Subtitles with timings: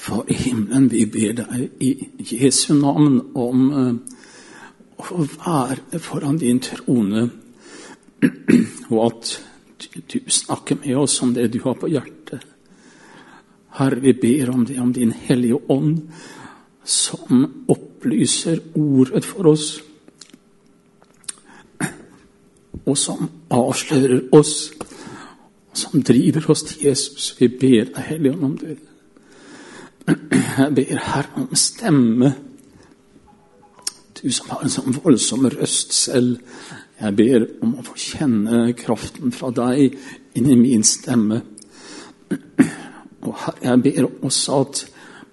[0.00, 1.90] Far i himmelen, vi ber deg i
[2.24, 4.20] Jesu navn om eh,
[4.96, 7.26] å være foran din trone,
[8.88, 9.34] og at
[10.08, 12.46] du snakker med oss om det du har på hjertet.
[13.76, 16.00] Herre, vi ber om det, om din Hellige Ånd,
[16.84, 19.68] som opplyser ordet for oss,
[22.86, 24.70] og som avslører oss,
[25.76, 27.34] som driver oss til Jesus.
[27.36, 28.78] Vi ber deg, Hellige Ånd, om det.
[30.10, 32.32] Jeg ber Herre om stemme.
[34.18, 36.40] Du som har en sånn voldsom røst selv.
[37.00, 39.94] Jeg ber om å få kjenne kraften fra deg
[40.36, 41.40] inn i min stemme.
[42.30, 44.82] Og Herre, jeg ber også at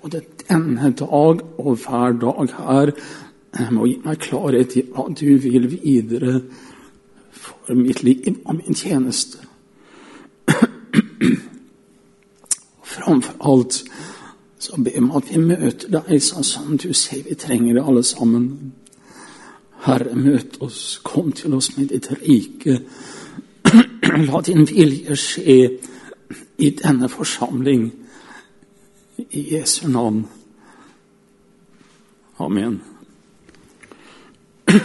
[0.03, 2.94] både denne dag og hver dag her
[3.73, 6.39] må gi meg klarhet i hva du vil videre
[7.34, 9.41] for mitt liv og min tjeneste.
[12.78, 13.81] Og framfor alt
[14.59, 18.03] så be om at vi møter deg sånn som du sier vi trenger det alle
[18.03, 18.73] sammen.
[19.86, 22.80] Herre, møt oss, kom til oss med ditt rike.
[24.27, 25.59] La din vilje skje
[26.58, 27.91] i denne forsamling.
[29.30, 30.25] I Jesu navn.
[32.39, 32.81] Amen.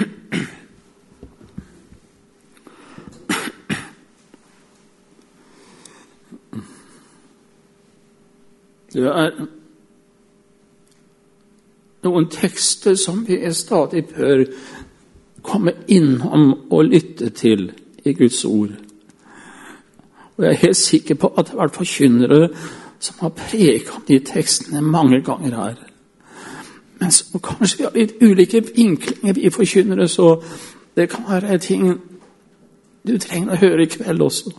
[8.92, 9.61] Det er
[12.02, 14.44] noen tekster som vi er stadig bør
[15.42, 17.72] komme innom og lytte til
[18.04, 18.70] i Guds ord.
[20.36, 22.48] Og Jeg er helt sikker på at det har vært forkynnere
[22.98, 23.28] som har
[23.96, 25.74] om de tekstene mange ganger her.
[27.00, 30.42] Men så kanskje vi har litt ulike vinklinger, vi forkynnere, så
[30.96, 32.00] det kan være ting
[33.06, 34.52] du trenger å høre i kveld også.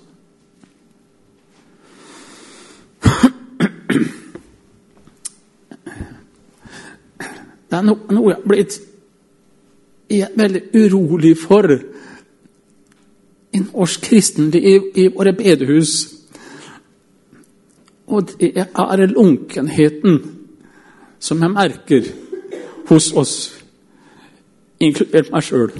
[7.73, 8.75] Det er noe, jeg har blitt
[10.37, 11.71] veldig urolig for
[13.53, 15.93] i norsk kristenliv i våre bedehus.
[18.13, 20.19] Og det er lunkenheten
[21.19, 22.11] som jeg merker
[22.91, 23.33] hos oss,
[24.77, 25.73] inkludert meg sjøl.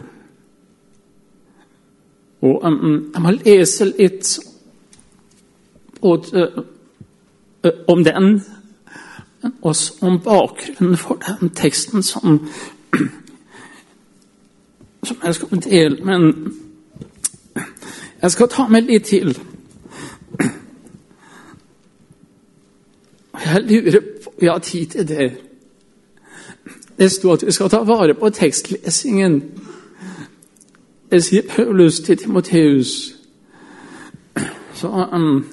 [2.42, 4.34] Og um, jeg må lese litt
[6.02, 8.40] både uh, om den
[9.62, 12.50] også om bakgrunnen for den teksten som,
[15.04, 16.06] som jeg skal dele.
[16.06, 16.54] Men
[18.22, 19.40] jeg skal ta med litt til.
[23.46, 25.38] Jeg lurer på om vi har tid til det.
[26.98, 29.44] Det sto at vi skal ta vare på tekstlesingen.
[31.12, 33.16] Det sier Paulus til Timoteus.
[34.74, 35.46] Så um,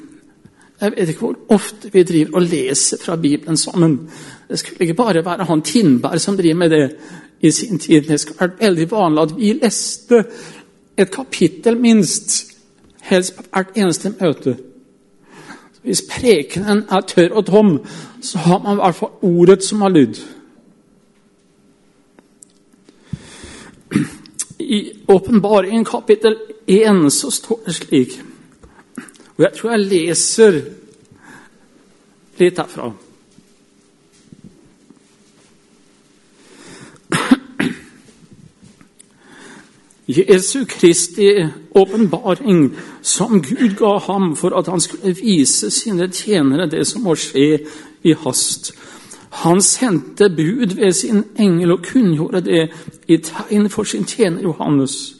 [0.80, 4.10] jeg vet ikke hvor ofte vi driver og leser fra Bibelen sammen.
[4.48, 6.96] Det skulle ikke bare være han Tindberg som driver med det
[7.40, 8.02] i sin tid.
[8.02, 10.24] Det skulle vært veldig vanlig at vi leste
[10.96, 12.56] et kapittel minst,
[13.00, 14.56] helst på hvert eneste møte.
[15.82, 17.80] Hvis prekenen er tørr og tom,
[18.22, 20.20] så har man i hvert fall ordet som har lyd.
[24.58, 26.36] I Åpenbaringen kapittel
[26.66, 28.20] 1 så står det slik
[29.40, 30.56] og jeg tror jeg leser
[32.36, 32.90] litt herfra.
[40.10, 41.30] Jesu Kristi
[41.72, 47.16] åpenbaring som Gud ga ham for at han skulle vise sine tjenere det som må
[47.16, 47.62] skje
[48.04, 48.74] i hast.
[49.40, 52.66] Han sendte bud ved sin engel og kunngjorde det
[53.08, 55.14] i tegn for sin tjener Johannes,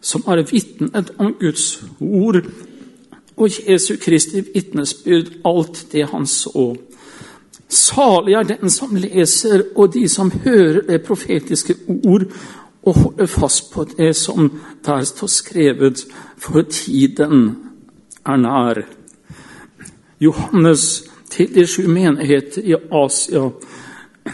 [0.00, 2.44] som har vitnet om Guds ord
[3.36, 6.74] og Jesu Kristi vitnesbyrd alt det han så.
[7.68, 12.26] Salig er den som leser, og de som hører det profetiske ord,
[12.82, 14.50] og holder fast på det som
[14.84, 16.04] der står skrevet,
[16.36, 17.56] for tiden
[18.26, 18.82] er nær.
[20.20, 23.48] Johannes til de sju menigheter i Asia.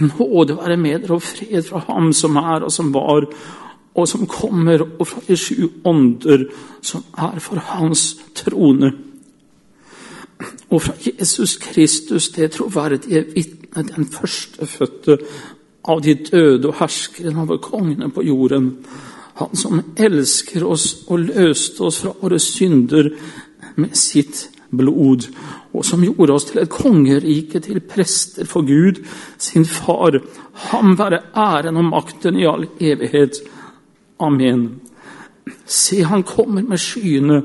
[0.01, 3.25] Nåde være med dere og fred fra ham som er og som var,
[3.99, 6.47] og som kommer, og fra de sju ånder
[6.83, 8.93] som er for hans trone.
[10.71, 15.19] Og fra Jesus Kristus, det troverdige vitne, den førstefødte
[15.89, 18.71] av de døde og herskeren over kongene på jorden.
[19.41, 23.11] Han som elsker oss og løste oss fra våre synder
[23.79, 25.29] med sitt blod,
[25.73, 29.01] og som gjorde oss til et kongerike, til prester for Gud,
[29.39, 30.19] sin far.
[30.69, 33.41] Ham være æren og makten i all evighet.
[34.19, 34.81] Amen.
[35.67, 37.43] Se, han kommer med skyene,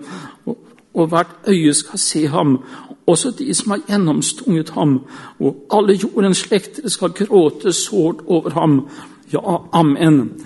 [0.94, 2.60] og, hvert øye skal se ham,
[3.08, 5.02] også de som har gjennomstunget ham,
[5.40, 8.88] og alle jordens slekter skal gråte sårt over ham.
[9.34, 10.46] Ja, amen.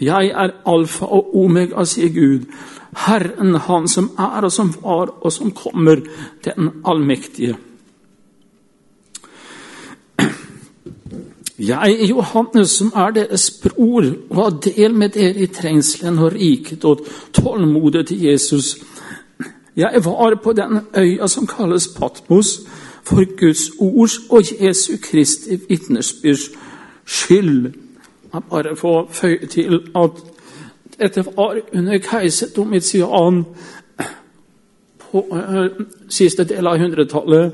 [0.00, 2.46] Jeg er alfa og omega, sier Gud,
[3.06, 6.00] Herren, Han som er og som var og som kommer,
[6.44, 7.56] den allmektige.
[11.62, 14.04] Jeg, Johannes, som er deres bror,
[14.34, 18.76] har del med dere i trengselen og riket og tålmodet til Jesus.
[19.76, 22.60] Jeg var på den øya som kalles Patmos,
[23.02, 26.50] for Guds ords og Jesu Kristi vitnesbyrds
[27.04, 27.72] skyld.
[28.34, 30.10] Jeg bare får føye til at
[30.98, 33.44] dette var under keiser Domitian
[34.98, 35.66] på uh,
[36.08, 37.52] siste del av 100-tallet.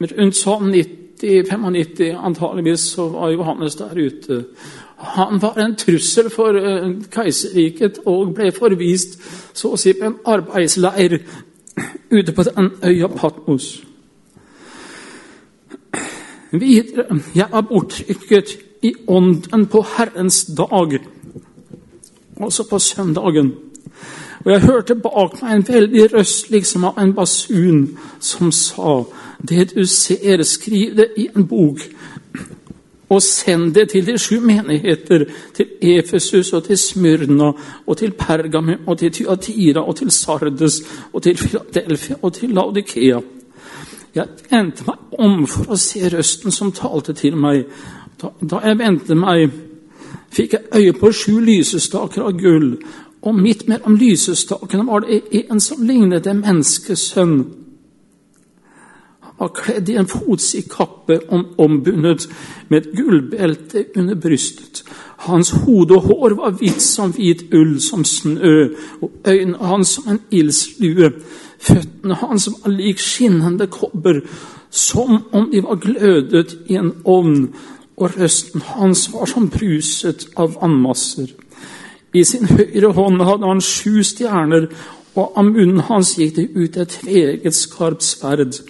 [0.00, 0.74] Rundt sånn
[1.22, 4.44] 90-95 antageligvis så var Johannes der ute.
[4.96, 9.18] Han var en trussel for uh, keiserriket og ble forvist
[9.56, 11.18] så å si på en arbeidsleir
[12.10, 13.82] ute på den øya Patmos.
[16.52, 20.98] Videre Jeg er bortrykket i ånden på Herrens dag,
[22.36, 23.52] også på søndagen.
[24.46, 29.04] Og jeg hørte bak meg en veldig røst, liksom av en basun, som sa:"
[29.48, 31.78] Det du ser, skriv det i en bok,
[33.08, 37.52] og send det til de sju menigheter, til Efesus og til Smyrna
[37.86, 40.82] og til Pergamum og til Tyatira og til Sardes
[41.12, 43.20] og til Filadelfia og til Laudikea.
[44.14, 47.64] Jeg vendte meg om for å se røsten som talte til meg.
[48.22, 49.50] Da, da jeg vendte meg,
[50.32, 52.78] fikk jeg øye på sju lysestaker av gull,
[53.22, 57.38] og midt mellom lysestakene var det en som lignet en menneskesønn
[59.38, 62.28] var kledd i en fotsid kappe om, ombundet
[62.68, 64.82] med et gullbelte under brystet.
[65.28, 68.68] Hans hode og hår var hvitt som hvit ull, som snø,
[69.02, 71.12] og øynene hans som en ildslue.
[71.60, 74.20] Føttene hans var lik skinnende kobber,
[74.70, 77.48] som om de var glødet i en ovn,
[77.96, 81.32] og røsten hans var som bruset av vannmasser.
[82.14, 84.68] I sin høyre hånd hadde han sju stjerner,
[85.16, 88.60] og av munnen hans gikk det ut et tveegget skarpt sverd.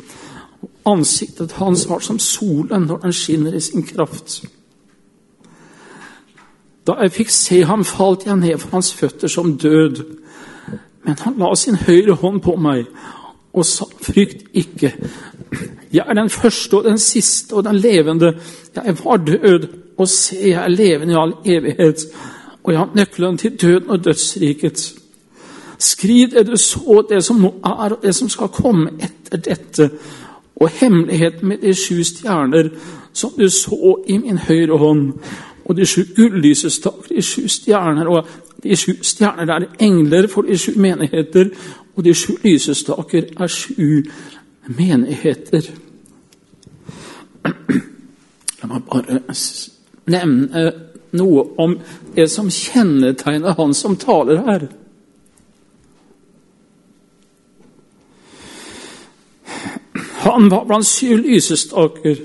[0.86, 4.44] Ansiktet hans var som solen når den skinner i sin kraft.
[6.86, 10.04] Da jeg fikk se ham, falt jeg ned for hans føtter som død.
[11.06, 12.86] Men han la sin høyre hånd på meg
[13.56, 14.92] og sa, 'Frykt ikke.
[15.92, 18.38] Jeg er den første og den siste og den levende.
[18.76, 19.68] Jeg var død,
[19.98, 22.06] og se, jeg er levende i all evighet.'
[22.66, 24.94] Og jeg har nøkkelen til døden og dødsriket.
[25.78, 29.90] Skriv det du så, det som nå er, og det som skal komme etter dette
[30.56, 32.68] og hemmeligheten med de sju stjerner
[33.12, 35.12] som du så i min høyre hånd,
[35.64, 38.26] og de sju gullysestaker, de sju stjerner, og
[38.62, 41.50] de sju stjerner er engler for de sju menigheter,
[41.96, 44.02] og de sju lysestaker er sju
[44.66, 45.70] menigheter.
[48.62, 49.20] La meg bare
[50.06, 50.72] nevne
[51.12, 51.78] noe om
[52.14, 54.68] det som kjennetegner han som taler her.
[60.26, 62.16] Han var blant syv lysestaker.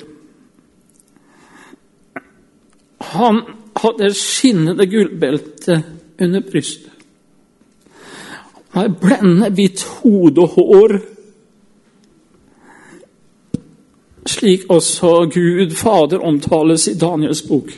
[2.97, 3.41] Han
[3.75, 5.83] hadde skinnende gullbelte
[6.21, 6.91] under brystet.
[8.71, 10.97] Han hadde blendende hvitt hode og hår,
[14.25, 17.69] slik også Gud Fader omtales i Daniels bok.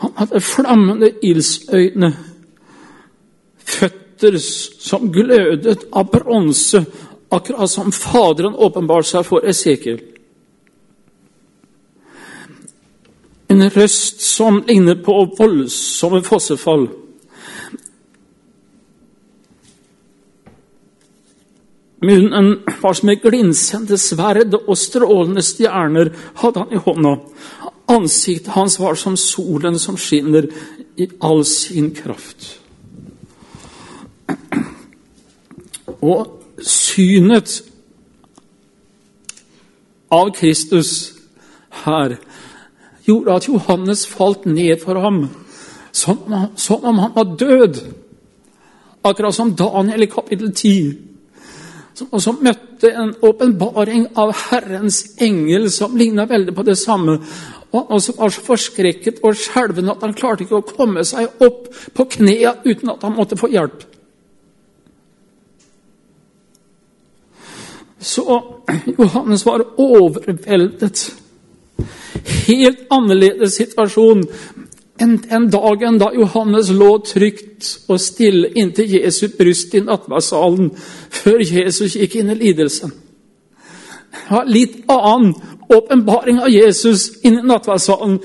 [0.00, 2.12] Han hadde flammende ildsøyne,
[3.70, 6.84] føtter som glødet av bronse
[7.30, 10.00] akkurat som Faderen åpenbarte seg for Esekiel.
[13.50, 16.88] En røst som ligner på voldsomme fossefall.
[22.00, 27.16] Munnen var som et glinsende sverd, og strålende stjerner hadde han i hånda.
[27.90, 30.46] Ansiktet hans var som solen som skinner
[30.96, 32.60] i all sin kraft.
[36.00, 37.60] Og synet
[40.10, 41.12] av Kristus
[41.82, 42.16] her
[43.06, 45.24] gjorde at Johannes falt ned for ham
[45.92, 46.18] som,
[46.82, 47.80] om han var død.
[49.02, 50.98] Akkurat som Daniel i kapittel 10,
[51.94, 57.18] som, som møtte en åpenbaring av Herrens engel som ligna veldig på det samme.
[57.70, 61.68] Og han var så forskrekket og skjelven at han klarte ikke å komme seg opp
[61.94, 63.84] på knea uten at han måtte få hjelp.
[68.00, 68.42] Så
[68.98, 71.12] Johannes var overveldet.
[72.48, 74.24] Helt annerledes situasjon.
[75.00, 80.68] enn den dagen da Johannes lå trygt og stille inntil Jesu bryst i nattverdssalen
[81.22, 82.92] før Jesus gikk inn i lidelsen.
[84.10, 85.32] Det var litt annen
[85.70, 88.18] åpenbaring av Jesus inn i nattverdssalen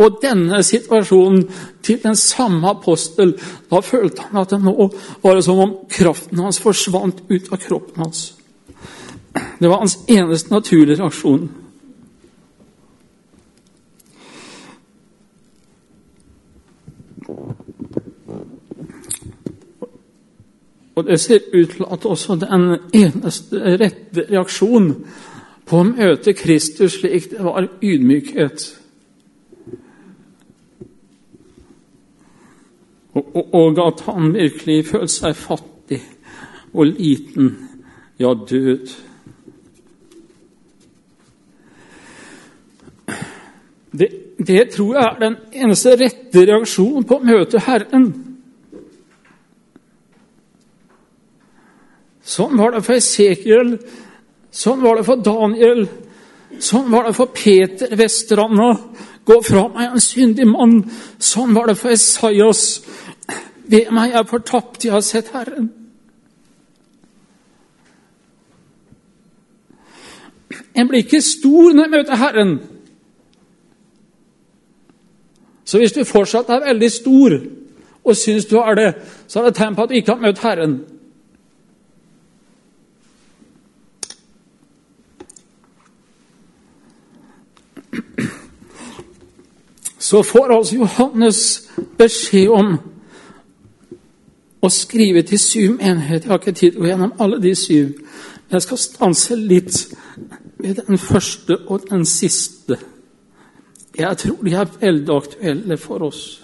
[0.00, 1.44] og denne situasjonen
[1.84, 3.34] til den samme apostel.
[3.70, 4.90] Da følte han at det nå
[5.22, 8.34] var det som om kraften hans forsvant ut av kroppen hans.
[9.60, 11.50] Det var hans eneste naturlige reaksjon.
[20.94, 25.28] Og det ser ut til at også den eneste rette reaksjon på
[25.78, 28.64] å møte Kristus slik det var ydmykhet.
[33.14, 36.00] Og, at han virkelig følte seg fattig
[36.72, 37.52] og liten,
[38.18, 38.92] ja, død.
[43.98, 44.08] Det,
[44.38, 48.06] det tror jeg er den eneste rette reaksjonen på å møte Herren.
[52.22, 53.74] Sånn var det for Esekiel,
[54.50, 55.84] sånn var det for Daniel,
[56.58, 58.72] sånn var det for Peter Vestranda.
[59.24, 60.80] Gå fra meg, en syndig mann.
[61.22, 62.80] Sånn var det for Esaias.
[63.70, 65.68] Ved meg, jeg er fortapt, jeg har sett Herren.
[70.74, 72.54] En blir ikke stor når jeg møter Herren.
[75.64, 77.36] Så hvis du fortsatt er veldig stor
[78.00, 78.88] og syns du er det,
[79.28, 80.80] så er det tegn på at du ikke har møtt Herren.
[89.98, 92.72] Så får altså Johannes beskjed om
[94.60, 96.24] å skrive til syv menigheter.
[96.24, 97.92] Jeg har ikke tid til å gå gjennom alle de syv.
[98.50, 99.76] Jeg skal stanse litt
[100.58, 102.78] ved den første og den siste.
[103.98, 106.42] Jeg tror de er veldig aktuelle for oss.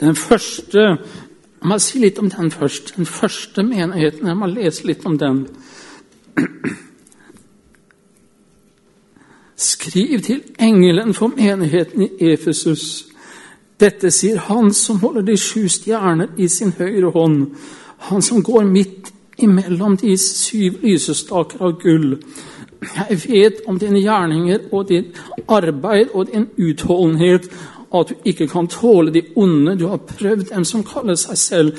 [0.00, 0.96] Den første
[1.60, 2.94] Jeg må si litt om den først.
[2.96, 4.26] Den første menigheten.
[4.26, 5.46] Jeg må lese litt om den.
[9.56, 13.06] Skriv til engelen for menigheten i Efesus.
[13.80, 17.46] Dette sier han som holder de sju stjerner i sin høyre hånd,
[18.08, 22.18] han som går midt imellom de syv lysestaker av gull.
[22.80, 27.48] Jeg vet om dine gjerninger og ditt arbeid og din utholdenhet,
[27.94, 29.76] at du ikke kan tåle de onde.
[29.78, 31.78] Du har prøvd dem som kaller seg selv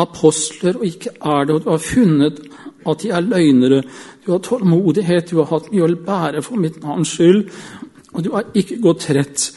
[0.00, 2.40] apostler og ikke er det, og du har funnet
[2.88, 3.82] at de er løgnere.
[4.26, 7.44] Du har tålmodighet, du har hatt mye å bære for mitt navns skyld,
[8.12, 9.50] og du har ikke gått rett.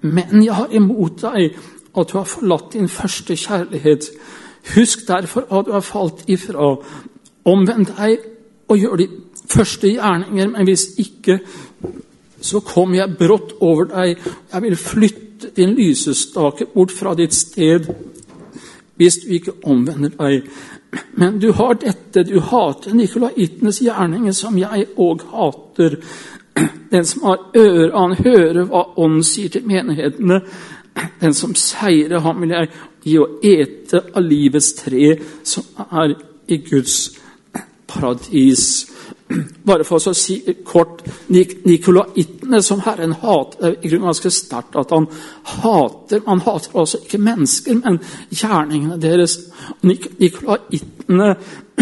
[0.00, 1.56] Men jeg har imot deg
[1.98, 4.10] at du har forlatt din første kjærlighet.
[4.74, 6.74] Husk derfor at du har falt ifra.
[7.44, 8.18] Omvend deg
[8.68, 9.08] og gjør de
[9.48, 11.40] første gjerninger, men hvis ikke,
[12.40, 14.18] så kom jeg brått over deg.
[14.52, 17.88] Jeg vil flytte din lysestake bort fra ditt sted
[18.98, 20.48] hvis du ikke omvender deg.
[21.20, 25.98] Men du har dette, du hater nikolaitenes gjerninger, som jeg òg hater.
[26.90, 30.40] Den som har ører, han hører hva Ånden sier til menighetene.
[31.20, 32.70] Den som seirer, ham vil jeg
[33.04, 35.12] gi å ete av livets tre,
[35.46, 36.16] som er
[36.48, 36.96] i Guds
[37.86, 38.88] paradis.
[39.64, 44.94] Bare for å si kort Nikolaitene som Herren hater er i grunnen ganske sterkt at
[44.94, 45.08] han
[45.60, 47.98] hater Han hater altså ikke mennesker, men
[48.32, 49.36] gjerningene deres.
[49.84, 51.34] Nikolaitene,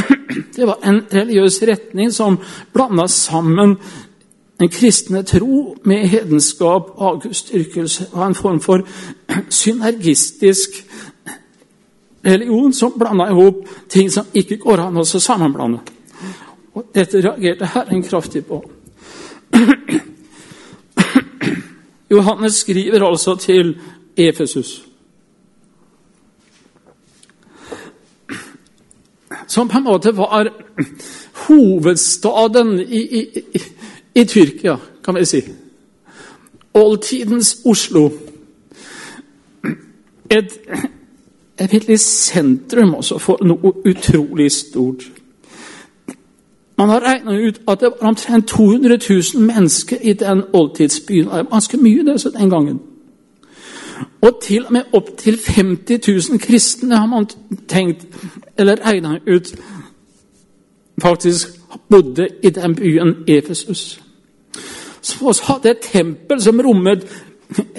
[0.57, 2.41] det var en religiøs retning som
[2.75, 3.77] blanda sammen
[4.59, 8.09] den kristne tro med hedenskap og avgudsdyrkelse.
[8.13, 8.83] Og en form for
[9.63, 10.81] synergistisk
[12.27, 15.96] religion som blanda i hop ting som ikke går an å sammenblande.
[16.77, 18.61] Og dette reagerte Herren kraftig på.
[22.11, 23.79] Johannes skriver altså til
[24.17, 24.83] Efesus.
[29.49, 30.51] Som på en måte var
[31.47, 33.23] hovedstaden i, i,
[33.55, 33.63] i,
[34.15, 35.43] i Tyrkia, kan vi si.
[36.75, 38.11] Oldtidens Oslo.
[40.31, 40.59] Et,
[41.61, 45.07] et virkelig sentrum også for noe utrolig stort.
[46.79, 48.99] Man har regna ut at det var omtrent 200
[49.35, 51.25] 000 mennesker i den oldtidsbyen.
[51.25, 52.81] Det var ganske mye det så den gangen.
[54.21, 57.27] Og til og med opptil 50 000 kristne har man
[57.69, 58.07] tenkt,
[58.59, 59.55] eller regna ut,
[61.03, 61.49] faktisk
[61.89, 64.01] bodde i den byen Efesus.
[65.03, 67.07] Så hadde et tempel som rommet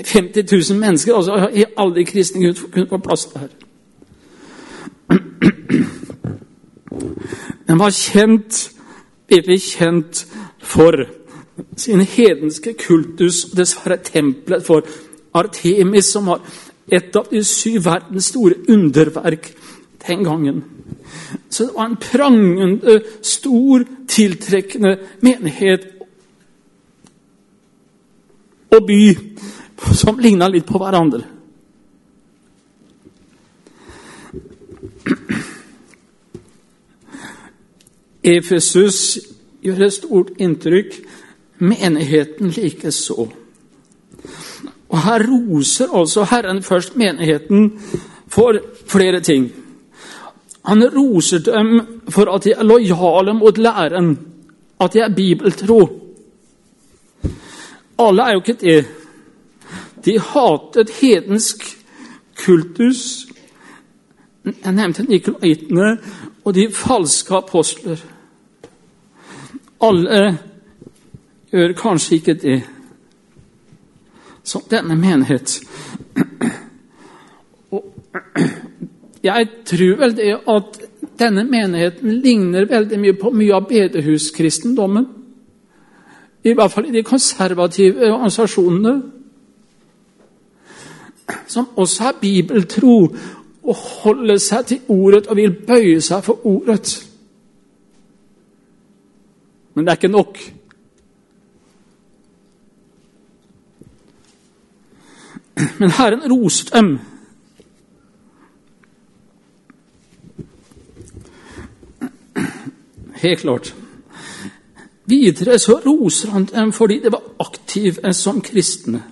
[0.05, 1.15] 50 000 mennesker.
[1.15, 3.47] altså Alle de kristne kunne få plass der.
[7.67, 8.71] Den var kjent
[9.29, 10.23] virkelig kjent
[10.63, 11.05] for
[11.77, 14.87] sin hedenske kultus, og dessverre tempelet for
[15.37, 16.41] Artemis, som var
[16.87, 19.51] et av de syv verdens store underverk
[20.07, 20.63] den gangen.
[21.49, 25.87] Så det var en prangende, stor, tiltrekkende menighet
[28.71, 29.01] og by
[29.95, 31.23] som ligna litt på hverandre.
[38.27, 39.19] Efesus
[39.63, 40.97] gjør et stort inntrykk,
[41.59, 43.27] menigheten likeså.
[44.89, 47.71] Og her roser altså Herren først menigheten
[48.27, 49.51] for flere ting.
[50.65, 54.17] Han roser dem for at de er lojale mot læren,
[54.79, 55.87] at de er bibeltro.
[57.99, 58.85] Alle er jo ikke det.
[60.05, 61.63] De hatet hedensk
[62.45, 63.27] kultus.
[64.45, 65.97] Jeg nevnte nikolaitene
[66.45, 67.97] og de falske apostler.
[69.81, 70.37] Alle
[71.51, 72.61] gjør kanskje ikke det
[74.47, 75.59] som denne menighet.
[77.71, 77.83] Og
[79.23, 80.79] jeg tror vel det at
[81.19, 85.07] denne menigheten ligner veldig mye på mye av bedehuskristendommen.
[86.43, 89.01] I hvert fall i de konservative organisasjonene.
[91.47, 93.15] Som også er bibeltro
[93.63, 97.06] og holder seg til ordet og vil bøye seg for ordet.
[99.77, 100.37] Men det er ikke nok.
[105.79, 106.99] Men Herren roste dem.
[113.15, 113.75] Helt klart.
[115.05, 119.03] Videre så roser han dem fordi de var aktive som kristne.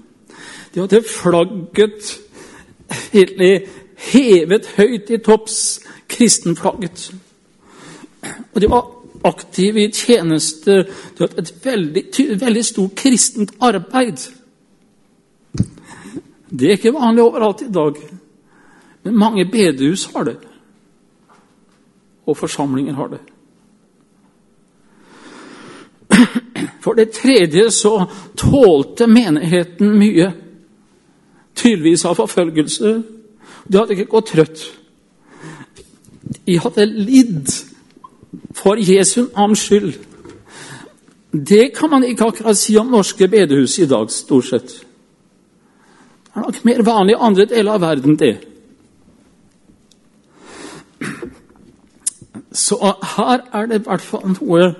[0.74, 2.18] De hadde flagget
[3.14, 3.68] virkelig
[3.98, 7.12] hevet høyt i topps, kristenflagget.
[8.54, 8.95] Og de var
[9.25, 10.86] aktive i tjenester.
[10.86, 12.03] Du har hatt et veldig,
[12.41, 14.22] veldig stort kristent arbeid.
[16.50, 17.98] Det er ikke vanlig overalt i dag,
[19.03, 20.38] men mange bedehus har det.
[22.25, 23.22] Og forsamlinger har det.
[26.85, 28.05] For det tredje så
[28.38, 30.31] tålte menigheten mye.
[31.55, 32.92] Tydeligvis av forfølgelse.
[33.68, 34.66] De hadde ikke gått trøtt.
[36.46, 37.50] De hadde lidd
[38.56, 39.94] for Jesu navns skyld.
[41.32, 44.68] Det kan man ikke akkurat si om norske bedehus i dag, stort sett.
[46.26, 48.38] Det er nok mer vanlig i andre deler av verden, det.
[52.52, 54.74] Så her er det i hvert fall noe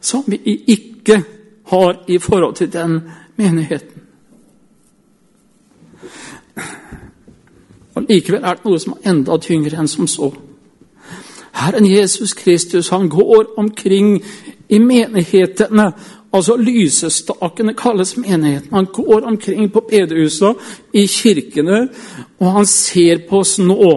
[0.00, 1.22] som vi ikke
[1.70, 3.00] har i forhold til den
[3.36, 4.02] menigheten.
[7.94, 10.30] Og Likevel er det noe som er enda tyngre enn som så.
[11.58, 14.18] Herren Jesus Kristus han går omkring
[14.68, 15.92] i menighetene
[16.32, 18.68] Altså Lysestakene kalles menigheten.
[18.72, 20.54] Han går omkring på bedehusene,
[20.92, 21.88] i kirkene,
[22.38, 23.92] og han ser på oss nå.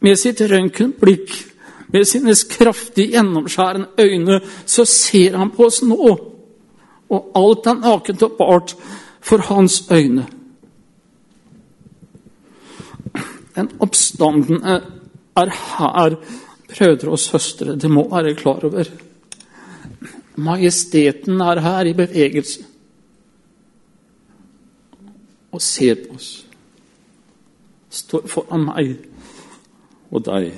[0.00, 1.34] Med sitt røntgenblikk,
[1.92, 6.16] med sine kraftige, gjennomskjærende øyne, så ser han på oss nå.
[7.12, 8.76] Og alt er nakent og bart
[9.20, 10.24] for hans øyne.
[13.56, 16.16] Den oppstanden er her
[16.72, 18.84] brødre og søstre, det må være klar over.
[20.36, 22.64] Majesteten er her i bevegelse
[25.52, 26.30] og ser på oss.
[27.92, 28.94] Står foran meg
[30.10, 30.54] og deg.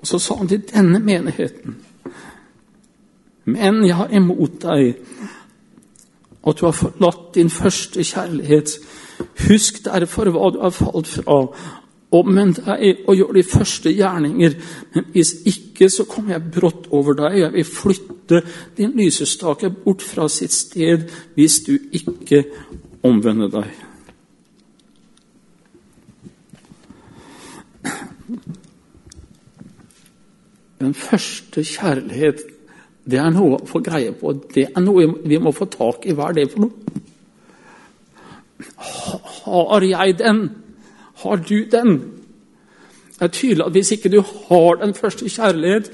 [0.00, 1.76] Og så sa han til denne menigheten
[3.44, 4.96] Men jeg har imot deg
[6.46, 8.74] at du har forlatt din første kjærlighet.
[9.48, 11.46] Husk derfor hva du har falt fra,
[12.12, 14.54] Omvend deg og gjør de første gjerninger.
[14.94, 17.38] Men hvis ikke, så kommer jeg brått over deg.
[17.40, 18.42] Jeg vil flytte
[18.76, 21.06] din lysestake bort fra sitt sted
[21.38, 22.42] hvis du ikke
[23.02, 23.70] omvender deg.
[30.82, 32.44] Den første kjærlighet,
[33.10, 34.32] det er noe å få greie på.
[34.54, 36.14] Det er noe vi må få tak i.
[36.14, 36.72] Hva er det for noe?
[39.42, 40.42] Har jeg den?
[41.22, 41.96] Har du den?
[43.18, 45.90] Det er tydelig at Hvis ikke du har den første kjærlighet,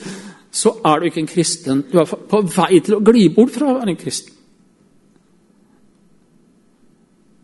[0.50, 1.84] så er du ikke en kristen.
[1.92, 4.34] Du er på vei til å gli bort fra å være en kristen.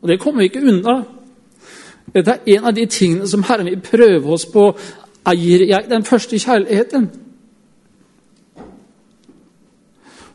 [0.03, 1.03] Og Det kommer vi ikke unna.
[2.15, 4.75] Dette er en av de tingene som Herren vil prøve oss på.
[5.27, 7.24] Eier jeg den første kjærligheten?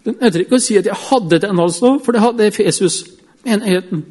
[0.09, 3.03] Det nytter ikke å si at jeg hadde den, altså, for det hadde Efesus,
[3.45, 4.01] menigheten.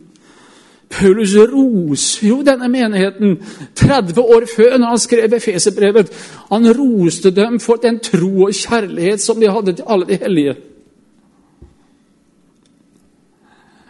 [0.88, 3.34] Paulus roser jo denne menigheten
[3.76, 6.12] 30 år før når han skrev Efeserbrevet.
[6.52, 10.54] Han roste dem for den tro og kjærlighet som de hadde til alle de hellige.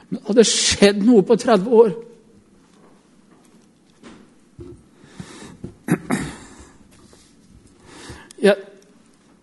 [0.08, 1.92] Men det hadde skjedd noe på 30 år.
[8.42, 8.56] Jeg,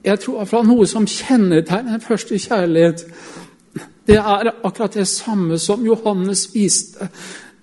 [0.06, 3.06] jeg tror iallfall noe som kjennetegner den første kjærlighet,
[4.06, 7.10] det er akkurat det samme som Johannes viste.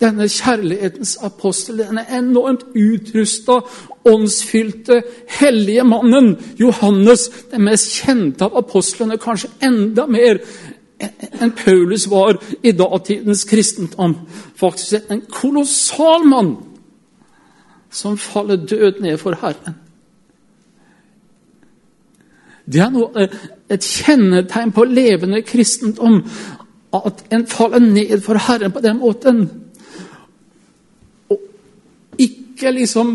[0.02, 3.60] Denne kjærlighetens apostel, denne enormt utrusta,
[4.04, 5.02] åndsfylte,
[5.38, 10.42] hellige mannen, Johannes, den mest kjente av apostlene, kanskje enda mer
[11.02, 14.16] enn Paulus var i datidens kristendom.
[14.58, 16.56] Faktisk en kolossal mann
[17.92, 19.81] som faller død ned for Herren.
[22.72, 23.26] Det er noe,
[23.72, 26.22] et kjennetegn på levende kristendom
[26.92, 29.42] at en faller ned for Herren på den måten.
[31.28, 31.40] Og
[32.18, 33.14] ikke liksom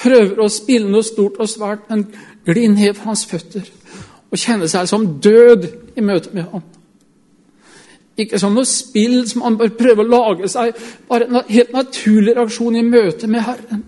[0.00, 2.06] prøver å spille noe stort og svært, men
[2.46, 3.66] glir ned for hans føtter
[4.30, 5.66] og kjenner seg som død
[5.98, 6.62] i møte med ham.
[8.20, 10.76] Ikke som noe spill som man bør prøve å lage seg,
[11.08, 13.82] bare en helt naturlig reaksjon i møte med Herren.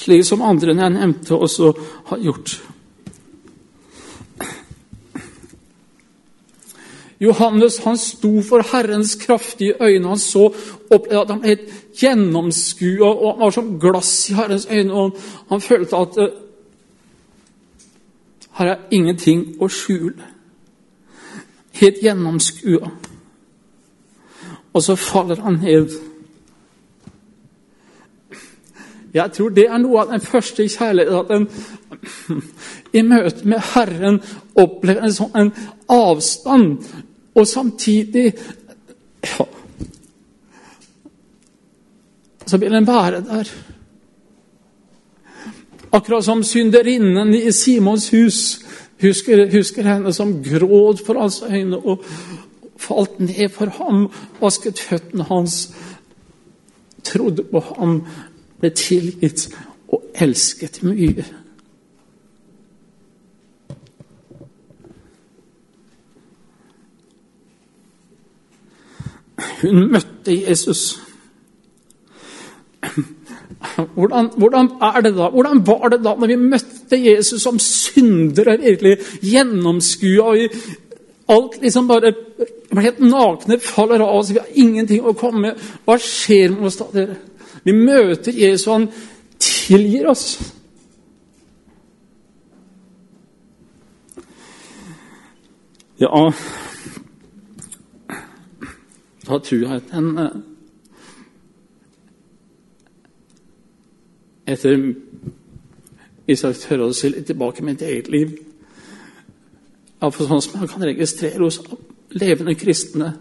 [0.00, 1.72] Slik som andre jeg nevnte, også
[2.08, 2.60] har gjort.
[7.20, 10.08] Johannes han sto for Herrens kraftige øyne.
[10.08, 10.46] Han så
[10.90, 11.56] opplevde at han ble
[12.00, 14.92] gjennomskua og han var som glass i Herrens øyne.
[14.92, 15.18] og
[15.50, 16.28] Han følte at uh,
[18.56, 20.24] her er ingenting å skjule.
[21.76, 22.88] Helt gjennomskua.
[24.72, 25.92] Og så faller han ned
[29.14, 31.46] jeg tror det er noe av den første kjærligheten.
[31.90, 32.42] At en
[32.98, 34.20] i møte med Herren
[34.58, 35.50] opplever en sånn en
[35.90, 36.84] avstand,
[37.34, 38.30] og samtidig
[39.26, 39.46] ja,
[42.50, 43.46] Så vil en være der.
[45.92, 48.60] Akkurat som synderinnen i Simons hus.
[49.02, 52.02] Husker, husker henne som gråt for hans øyne og
[52.76, 54.08] falt ned for ham,
[54.40, 55.70] vasket føttene hans,
[57.04, 58.02] trodde på ham
[58.60, 59.48] ble tilgitt
[59.90, 61.24] og elsket mye.
[69.60, 71.00] Hun møtte Jesus.
[73.94, 75.28] Hvordan, hvordan, er det da?
[75.28, 80.48] Hvordan var det da når vi møtte Jesus som syndere, virkelig gjennomskua
[81.30, 82.10] Alt liksom bare
[82.82, 85.60] helt nakne, faller av oss, vi har ingenting å komme med.
[85.86, 87.14] Hva skjer med oss da, dere?
[87.64, 88.88] Vi møter Jesus, og han
[89.40, 90.38] tilgir oss.
[96.00, 96.32] Ja
[99.26, 100.36] Da tror jeg at en eh,
[104.46, 104.94] Etter
[106.24, 108.32] Hvis jeg tør å se litt tilbake mitt eget liv
[110.00, 111.60] Iallfall sånn som jeg kan registrere hos
[112.16, 113.12] levende kristne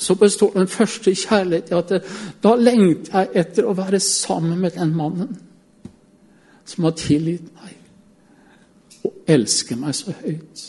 [0.00, 2.00] så består den første kjærlighet i at det,
[2.42, 5.36] da lengter jeg etter å være sammen med den mannen
[6.70, 7.76] som har tilgitt meg
[9.04, 10.66] og elsker meg så høyt.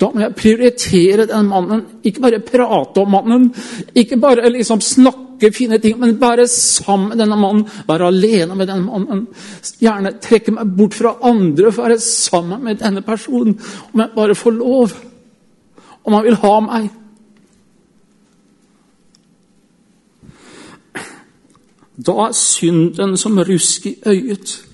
[0.00, 1.84] Da må jeg prioritere den mannen.
[2.04, 3.46] Ikke bare prate om mannen,
[3.94, 7.64] ikke bare liksom snakke fine ting, men være sammen med denne mannen.
[7.88, 9.26] Være alene med denne mannen.
[9.80, 13.56] Gjerne trekke meg bort fra andre for å være sammen med denne personen.
[13.92, 14.98] Om jeg bare får lov.
[16.04, 16.90] Om han vil ha meg.
[21.96, 24.64] Da synden som rusk i øyet.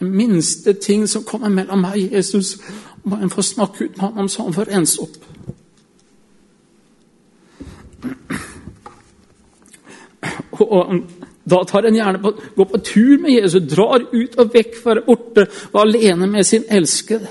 [0.00, 2.58] Den minste ting som kommer mellom meg og Jesus,
[3.04, 5.16] må en få snakke ut med ham så han får rense opp.
[10.60, 10.94] Og
[11.50, 15.00] da tar en gjerne på, går på tur med Jesus, drar ut og vekk fra
[15.06, 17.28] borte, og alene med sin elskede.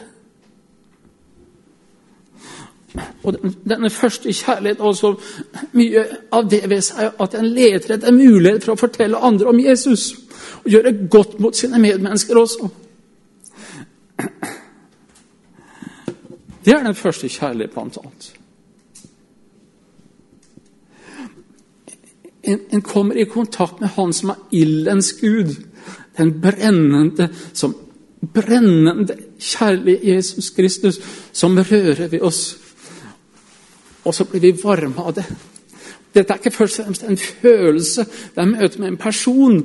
[3.23, 3.36] Og
[3.69, 5.13] Denne første kjærlighet også
[5.78, 9.60] mye av det ved seg at en leter etter mulighet for å fortelle andre om
[9.62, 10.12] Jesus.
[10.63, 12.69] Og gjøre godt mot sine medmennesker også.
[16.65, 18.34] Det er den første kjærlighet, blant annet.
[22.43, 25.54] En, en, kommer i kontakt med Han som er ildens gud.
[26.17, 27.75] Den brennende, som
[28.34, 30.99] brennende kjærlige Jesus Kristus,
[31.32, 32.58] som rører ved oss
[34.10, 35.26] og så blir vi varme av det.
[36.15, 39.60] Dette er ikke først og fremst en følelse, det er møte med en person.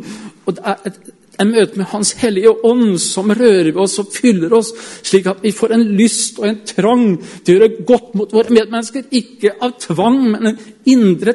[0.44, 0.98] Og det er et
[1.40, 4.72] en møte med Hans hellige ånd som rører ved oss og fyller oss,
[5.07, 7.07] slik at vi får en lyst og en trang
[7.44, 9.09] til å gjøre godt mot våre medmennesker.
[9.11, 10.61] Ikke av tvang, men en
[10.94, 11.35] indre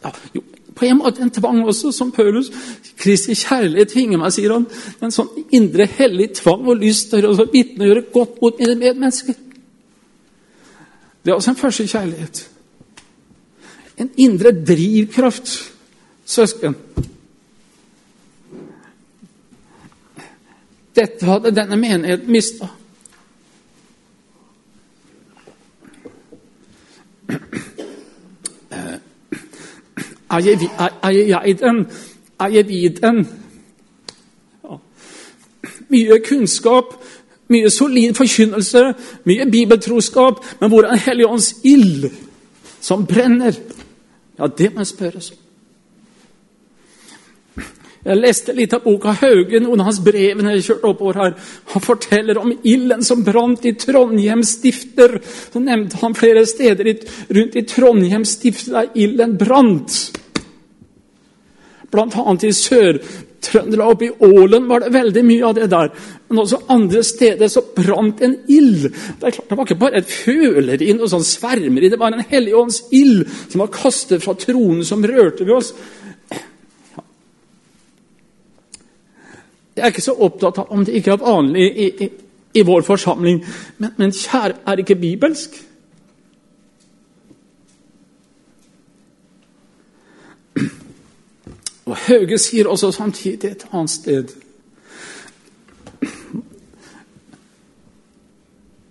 [0.00, 0.42] ja, jo,
[0.74, 2.48] På en måte en tvang også, som Paulus.
[2.96, 4.64] Kristi kjærlighet tvinger meg, sier han.
[5.04, 8.78] En sånn indre hellig tvang og lyst til å vitne og gjøre godt mot mine
[8.80, 9.36] medmennesker.
[11.24, 12.50] Det er også en første kjærlighet.
[13.96, 15.72] En indre drivkraft,
[16.24, 16.76] søsken.
[20.96, 22.68] Dette hadde denne menigheten mista.
[30.30, 31.86] Er jeg den?
[32.40, 33.28] Eier vi den?
[34.64, 34.76] Ja.
[35.88, 36.94] Mye kunnskap,
[37.50, 38.84] mye solid forkynnelse,
[39.28, 42.08] mye bibeltroskap, men hvor er Helligåndens ild
[42.80, 43.56] som brenner?
[44.38, 45.40] Ja, det må jeg spørres om.
[48.00, 51.34] Jeg leste litt av boka Haugen, noen av hans brev når jeg kjørte oppover her.
[51.74, 55.18] Han forteller om ilden som brant i Trondheim stifter.
[55.20, 56.94] Så nevnte han flere steder
[57.28, 59.98] rundt i Trondheim stifter der ilden brant.
[61.92, 62.54] Blant annet i
[63.40, 65.90] Sør-Trøndelag, oppe i Ålen, var det veldig mye av det der.
[66.28, 68.90] Men også andre steder så brant en ild.
[68.90, 71.88] Det er klart, det var ikke bare et føleri, noe sånn svermeri.
[71.88, 75.72] Det var en helligånds ild som var kastet fra tronen, som rørte ved oss.
[79.76, 82.10] Jeg er ikke så opptatt av om det ikke er vanlig i, i,
[82.60, 83.40] i vår forsamling.
[83.78, 85.56] Men, men kjære, er det ikke bibelsk?
[91.90, 94.34] Og Hauge sier også samtidig et annet sted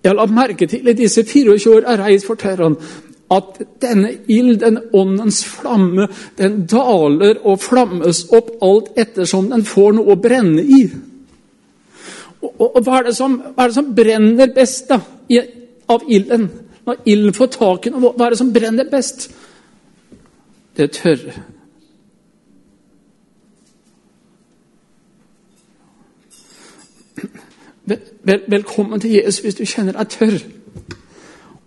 [0.04, 2.78] Jeg la merke til i disse 24 år jeg reist, for han,
[3.36, 6.08] at denne ild, denne åndens flamme,
[6.38, 10.80] den daler og flammes opp alt ettersom den får noe å brenne i.
[12.40, 15.44] Og, og, og hva, er som, hva, er det som, brenner best da, i,
[15.92, 16.48] av ilden?
[16.88, 19.28] Når ilden får tak i noe, hva er det som brenner best?
[20.80, 21.36] Det tørre.
[27.90, 30.36] Vel, vel, velkommen til Jesus hvis du kjenner deg tørr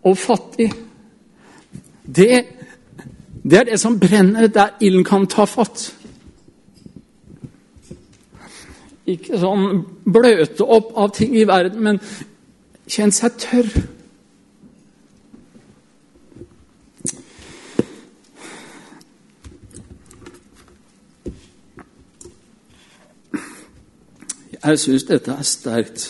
[0.06, 0.68] og fattig.
[2.06, 2.28] Det,
[3.42, 5.88] det er det som brenner der ilden kan ta fatt.
[9.10, 11.98] Ikke sånn bløte opp av ting i verden, men
[12.86, 13.72] kjenne seg tørr.
[24.62, 26.04] Jeg syns dette er sterkt.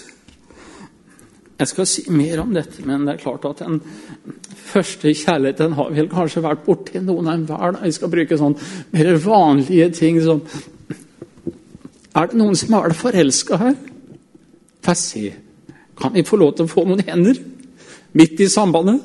[1.62, 3.78] Jeg skal si mer om dette, men det er klart at den
[4.72, 7.78] første kjærligheten har vel kanskje vært borti noen av enhver.
[7.84, 8.56] Jeg skal bruke sånn
[8.92, 10.42] mer vanlige ting som
[12.12, 13.76] Er det noen som er forelska her?
[14.84, 15.30] Få se.
[15.96, 17.38] Kan vi få lov til å få noen hender
[18.12, 19.00] midt i sambandet?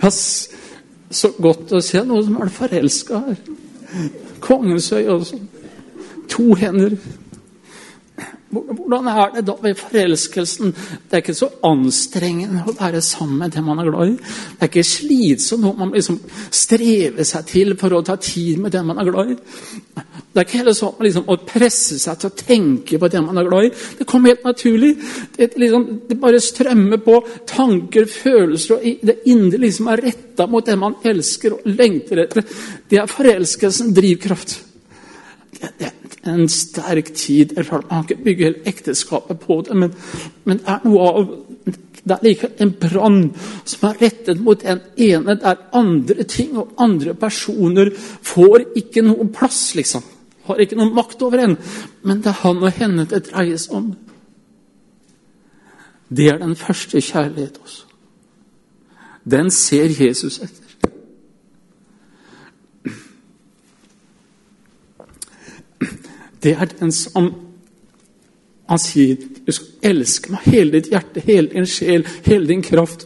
[0.00, 3.36] Ja, så godt å se noen som er forelska her.
[4.40, 5.42] Kongens øye også.
[6.32, 6.96] To hender.
[8.64, 10.72] Hvordan er det da ved forelskelsen?
[11.06, 14.16] Det er ikke så anstrengende å være sammen med den man er glad i.
[14.16, 18.74] Det er ikke slitsomt når man liksom strever seg til for å ta tid med
[18.74, 19.38] den man er glad i.
[20.36, 23.40] Det er ikke heller sånn liksom, å presse seg til å tenke på den man
[23.40, 23.72] er glad i.
[24.00, 24.92] Det kommer helt naturlig.
[25.36, 30.66] Det, liksom, det bare strømmer på tanker, følelser og det indre liksom er retta mot
[30.66, 32.44] det man elsker og lengter etter.
[32.88, 34.58] Det er forelskelsen drivkraft.
[35.60, 35.90] Det,
[36.22, 37.54] er en sterk tid.
[37.56, 39.92] Man kan ikke bygge hele ekteskapet på det, men,
[40.44, 41.28] men det er noe av
[42.06, 43.22] det er like en brann
[43.66, 47.90] som er rettet mot den ene, der andre ting og andre personer
[48.22, 50.04] får ikke noen plass, liksom.
[50.46, 51.56] Har ikke noen makt over en.
[52.06, 53.90] Men det er han og henne det dreies om.
[56.06, 57.82] Det er den første kjærlighet også.
[59.26, 60.65] Den ser Jesus etter.
[66.46, 67.34] Det er den som
[68.66, 73.04] Han sier du skal elske meg hele ditt hjerte, hele din sjel, hele din kraft.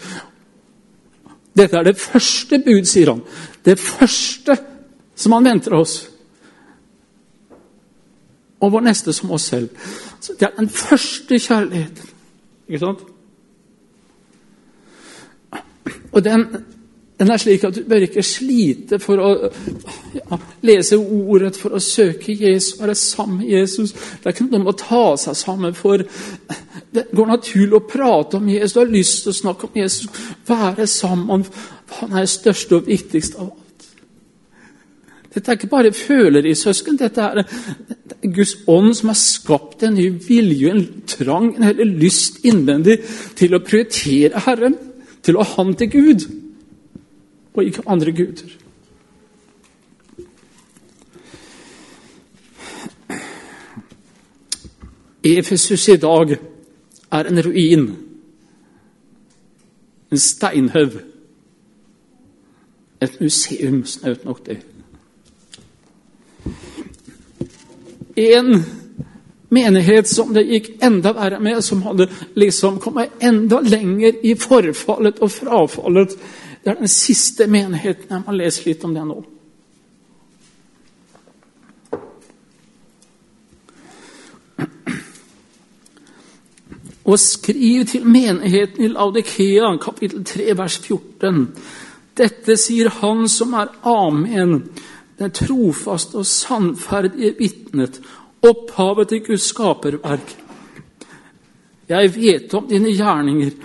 [1.53, 3.21] Dette er det første bud, sier han.
[3.65, 4.57] Det første
[5.21, 5.99] som han venter oss.
[8.65, 9.69] Og vår neste som oss selv.
[10.21, 12.09] Så det er den første kjærligheten.
[12.69, 13.05] Ikke sant?
[16.13, 16.47] Og den
[17.21, 19.31] den er slik at du bør ikke slite for å
[20.17, 23.93] ja, lese ordet, for å søke Jesus, være sammen med Jesus.
[23.93, 26.01] Det er ikke noe om å ta seg sammen for.
[26.01, 28.73] Det går naturlig å prate om Jesus.
[28.73, 31.45] Du har lyst til å snakke om Jesus, være sammen.
[31.99, 33.89] Han er det største og viktigste av alt.
[35.31, 36.99] Dette er ikke bare føleri, søsken.
[37.05, 37.45] Dette er,
[38.25, 43.03] Guds ånd som har skapt en ny vilje, en trang, en hele lyst innvendig
[43.37, 44.81] til å prioritere Herren,
[45.21, 46.31] til å ha Han til Gud,
[47.55, 48.49] og ikke andre guder.
[55.25, 56.37] Efesus i dag
[57.13, 57.97] er en ruin,
[60.13, 60.93] en steinhaug,
[63.01, 64.59] et museum, snaut nok det.
[68.17, 68.65] En
[69.51, 72.09] menighet som det gikk enda verre med, som hadde
[72.39, 76.17] liksom kommet enda lenger i forfallet og frafallet.
[76.65, 78.07] Det er den siste menigheten.
[78.11, 79.21] Jeg må lese litt om det nå.
[87.11, 91.41] Og skriv til menigheten i Laudikea, kapittel 3, vers 14.
[92.21, 94.69] Dette sier Han som er Amen,
[95.19, 98.01] den trofaste og sannferdige vitnet,
[98.47, 100.37] opphavet til Guds skaperverk.
[101.89, 103.57] Jeg vet om dine gjerninger,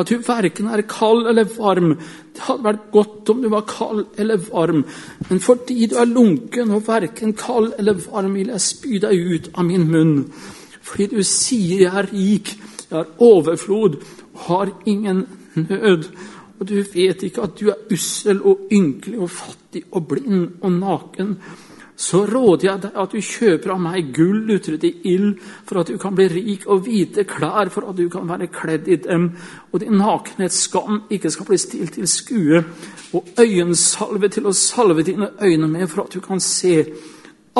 [0.00, 1.94] at du verken er kald eller varm.
[2.34, 4.84] Det hadde vært godt om du var kald eller varm,
[5.28, 9.50] men fordi du er lunken og verken kald eller varm, vil jeg spy deg ut
[9.54, 10.16] av min munn.
[10.80, 12.54] Fordi du sier jeg er rik,
[12.90, 16.08] jeg har overflod og har ingen nød.
[16.60, 20.72] Og du vet ikke at du er ussel og ynkelig og fattig og blind og
[20.72, 21.36] naken.
[22.00, 25.34] Så råder jeg deg at du kjøper av meg gull utret i ild,
[25.68, 28.88] for at du kan bli rik, og hvite klær, for at du kan være kledd
[28.88, 29.26] i dem,
[29.68, 32.62] og din nakenhets skam ikke skal bli stilt til skue,
[33.12, 36.86] og øyensalve til å salve dine øyne med, for at du kan se.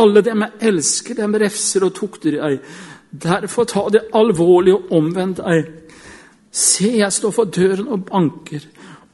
[0.01, 2.63] Alle dem jeg elsker, dem refser og tukter jeg.
[3.11, 5.69] Derfor ta det alvorlig og omvend deg.
[6.51, 8.65] Se, jeg står for døren og banker.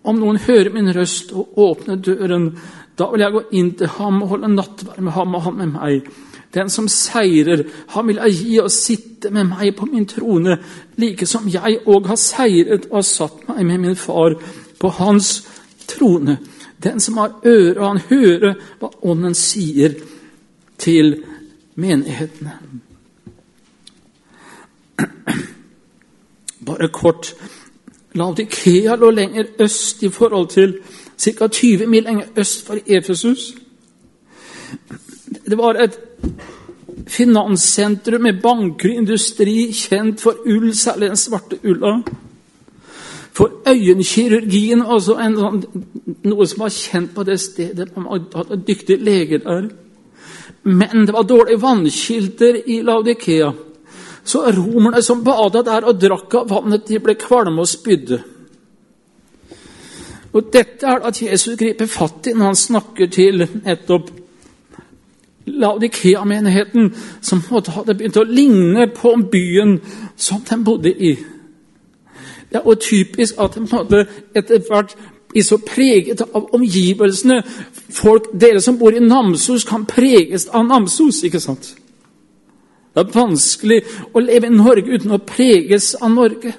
[0.07, 2.53] Om noen hører min røst og åpner døren,
[2.99, 5.75] da vil jeg gå inn til ham og holde nattverd med ham og han med
[5.75, 6.09] meg.
[6.55, 10.57] Den som seirer, han vil jeg gi og sitte med meg på min trone,
[10.97, 14.39] like som jeg òg har seiret og har satt meg med min far
[14.81, 15.43] på hans
[15.89, 16.39] trone.
[16.83, 19.97] Den som har øre, han hører hva Ånden sier
[20.79, 21.17] til
[21.75, 22.53] menighetene.
[26.67, 27.35] Bare kort.
[28.17, 30.79] Laudikea lå lenger øst i forhold til
[31.19, 31.49] ca.
[31.49, 33.55] 20 mil lenger øst for Efesus.
[35.47, 35.99] Det var et
[37.07, 42.01] finanssentrum med banker og industri, kjent for ull, særlig den svarte ulla.
[43.37, 45.61] For øyenkirurgien, altså sånn,
[46.25, 47.91] noe som var kjent på det stedet.
[47.97, 49.69] Man hadde dyktige leger der.
[50.65, 53.53] Men det var dårlige vannkilder i Laudikea.
[54.25, 58.19] Så romerne som bada der og drakk av vannet, de ble kvalme og spydde.
[60.37, 64.11] Og Dette er at Jesus griper fatt i når han snakker til nettopp
[65.47, 66.91] Laudikea-menigheten,
[67.23, 69.77] som hadde begynt å ligne på byen
[70.19, 71.13] som de bodde i.
[72.51, 74.03] Det er jo typisk at de
[74.35, 74.97] etter hvert
[75.31, 77.41] blir så preget av omgivelsene.
[77.91, 81.73] Folk, Dere som bor i Namsos, kan preges av Namsos, ikke sant?
[82.93, 83.81] Det er vanskelig
[84.13, 86.55] å leve i Norge uten å preges av Norge.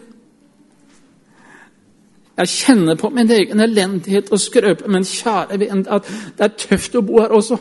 [2.37, 6.95] Jeg kjenner på min egen elendighet og skrøpe, men kjære venn, at det er tøft
[6.95, 7.57] å bo her også.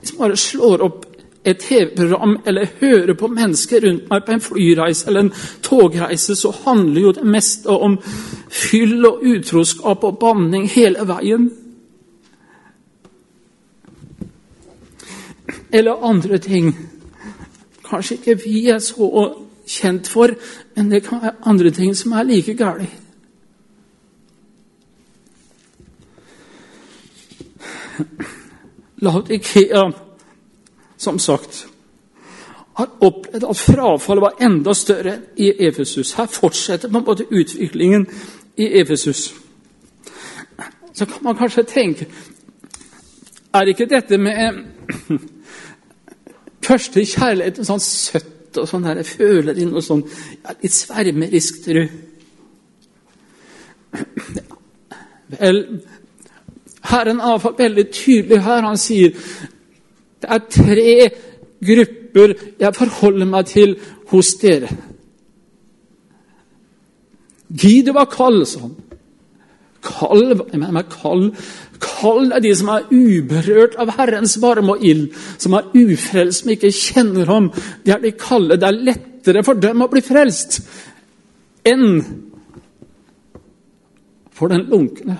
[0.00, 1.06] Hvis man bare slår opp
[1.44, 5.32] et TV-program eller hører på mennesker rundt meg på en flyreise eller en
[5.64, 7.96] togreise, så handler jo det meste om
[8.50, 11.50] fyll og utroskap og banning hele veien.
[15.72, 16.76] eller andre ting.
[17.90, 19.34] Kanskje ikke vi er så
[19.70, 20.34] kjent for,
[20.76, 22.88] men det kan være andre ting som er like gale.
[29.00, 29.90] Laudikea,
[30.96, 31.66] som sagt,
[32.76, 36.12] har opplevd at frafallet var enda større i Efesus.
[36.12, 38.06] Her fortsetter man både utviklingen
[38.56, 39.34] i Efesus.
[40.92, 42.06] Så kan man kanskje tenke
[43.54, 44.64] Er ikke dette med
[46.68, 47.80] første kjærlighet en sånn
[48.50, 49.00] søtt og sånn her.
[49.00, 50.02] Jeg føler det noe sånn
[50.42, 51.86] ja, litt svermerisk, tru.
[55.30, 55.60] Vel,
[56.90, 58.66] Herren er veldig tydelig her.
[58.66, 59.14] Han sier
[60.20, 60.94] det er tre
[61.64, 63.76] grupper jeg forholder meg til
[64.10, 64.68] hos dere.
[67.50, 68.76] Gi du var kald, sånn.
[69.82, 71.32] Kald, jeg mener kald
[71.80, 75.08] Kall er de som er uberørt av Herrens varme og ild,
[75.40, 77.48] som er ufrelst, som ikke kjenner ham.
[77.84, 78.58] Det er de kalde.
[78.60, 80.60] Det er lettere for dem å bli frelst
[81.68, 82.00] enn
[84.32, 85.18] for den lunkne.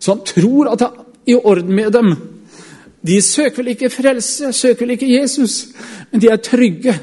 [0.00, 2.14] Som tror at det er i orden med dem,
[3.06, 5.68] De søker vel ikke frelse, søker vel ikke Jesus,
[6.12, 6.94] men de er trygge.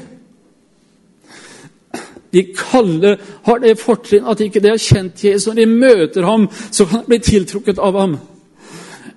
[2.32, 3.14] De kalde
[3.46, 5.48] har det fortrinn at ikke de har kjent Jesus.
[5.48, 8.18] Når de møter ham, så kan de bli tiltrukket av ham.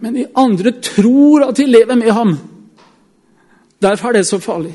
[0.01, 2.37] Men de andre tror at de lever med ham.
[3.81, 4.73] Derfor er det så farlig.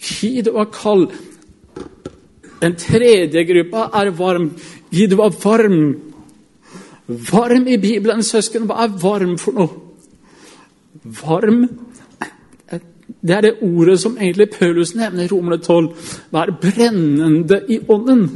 [0.00, 1.08] Gid var kald.
[2.60, 4.50] Den tredje gruppa er varm.
[4.92, 5.96] Gid var varm.
[7.06, 8.66] Varm i Bibelen, søsken.
[8.68, 9.68] Hva er varm for noe?
[11.04, 11.66] Varm
[13.26, 15.88] det er det ordet som egentlig Paulus nevner i Romerne 12.
[16.32, 18.28] Vær brennende i ånden.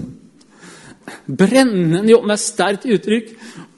[1.26, 3.30] Brennende i ånden er sterkt uttrykk.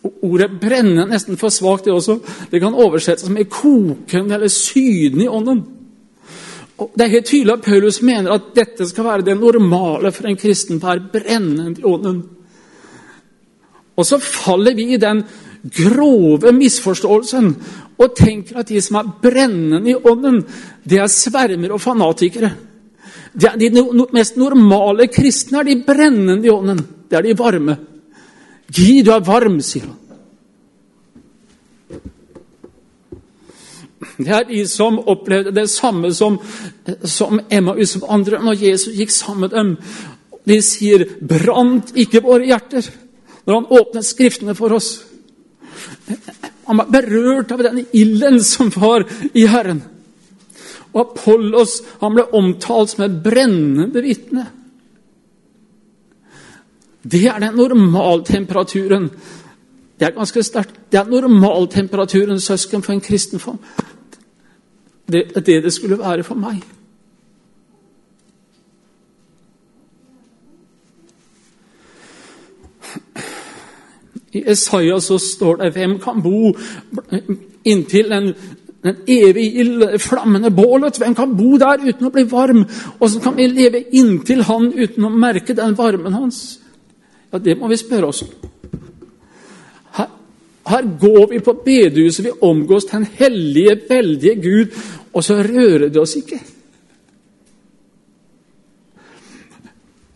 [0.03, 2.19] Ordet 'brenne' er nesten for svakt, det også.
[2.51, 5.63] Det kan oversettes med 'kokende' eller 'sydende i ånden'.
[6.79, 10.27] Og det er helt tydelig at Paulus mener at dette skal være det normale for
[10.27, 10.83] en kristen.
[10.83, 12.23] Være brennende i ånden.
[13.97, 15.23] Og så faller vi i den
[15.71, 17.57] grove misforståelsen
[18.03, 20.43] og tenker at de som er brennende i ånden,
[20.85, 22.53] det er svermer og fanatikere.
[23.33, 23.83] De, de
[24.13, 26.83] mest normale kristne er de brennende i ånden.
[27.09, 27.77] Det er de varme.
[28.73, 29.99] Gi, du er varm, sier han.
[34.23, 36.37] Det er de som opplevde det samme som,
[37.05, 39.77] som Emmaus-vandrere når Jesus gikk sammen med dem.
[40.47, 42.91] De sier 'brant ikke våre hjerter'
[43.47, 45.05] når han åpnet Skriftene for oss.
[46.67, 49.05] Han var berørt av den ilden som var
[49.35, 49.83] i Herren.
[50.93, 54.47] Og Apollos han ble omtalt som et brennende vitne.
[57.03, 59.09] Det er den normaltemperaturen.
[59.99, 60.77] Det er ganske sterkt.
[60.91, 63.59] Det er normaltemperaturen, søsken, for en kristen form.
[65.07, 66.63] Det er det det skulle være for meg.
[74.33, 76.57] I Isaiah så står det 'Hvem kan bo
[77.65, 78.35] inntil den,
[78.85, 82.67] den evige ild, flammende bålet?' 'Hvem kan bo der uten å bli varm?'
[83.01, 86.59] 'Åssen kan vi leve inntil Han uten å merke den varmen hans?'
[87.33, 88.25] Ja, Det må vi spørre oss
[89.93, 90.07] Her,
[90.67, 94.67] her går vi på bedehuset, vi omgås den hellige, veldige Gud,
[95.13, 96.41] og så rører det oss ikke.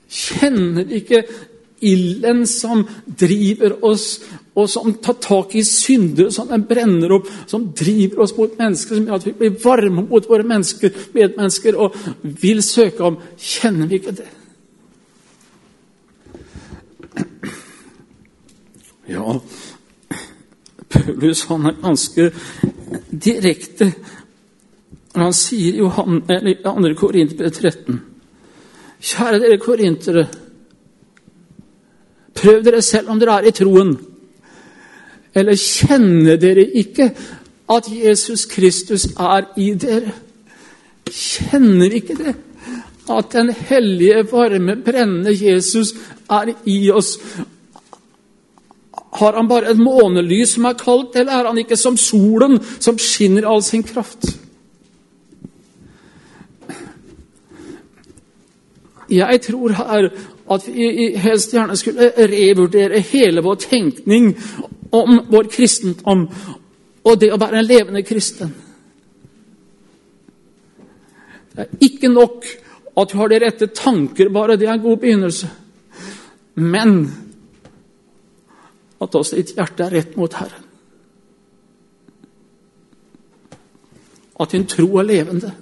[0.08, 1.22] Kjenner ikke
[1.80, 4.20] ilden som driver oss,
[4.56, 8.96] og som tar tak i synder, som den brenner opp, som driver oss mot mennesker,
[8.96, 13.90] som gjør at vi blir varme mot våre mennesker, medmennesker og vil søke om Kjenner
[13.90, 14.30] vi ikke det?
[19.06, 19.36] Ja,
[20.90, 22.30] Paulus han er ganske
[23.10, 23.92] direkte
[25.14, 26.90] når han sier i 2.
[26.98, 28.00] Korinterbrev 13
[29.06, 30.26] Kjære dere korintere
[32.36, 33.96] Prøv dere selv om dere er i troen.
[35.36, 37.10] Eller kjenner dere ikke
[37.72, 40.14] at Jesus Kristus er i dere?
[41.10, 42.34] Kjenner ikke det?
[43.10, 45.94] At den hellige, varme, brennende Jesus
[46.30, 47.18] er i oss.
[49.16, 52.98] Har han bare et månelys som er kaldt, eller er han ikke som solen som
[52.98, 54.26] skinner all sin kraft?
[59.10, 60.08] Jeg tror her
[60.50, 64.30] at vi helst gjerne skulle revurdere hele vår tenkning
[64.94, 66.28] om vår kristendom
[67.06, 68.54] og det å være en levende kristen.
[71.54, 72.46] Det er ikke nok
[72.96, 75.48] at du har de rette tanker, bare det er en god begynnelse.
[76.56, 76.94] Men
[79.02, 80.64] at også ditt hjerte er rett mot Herren.
[84.40, 85.52] At din tro er levende.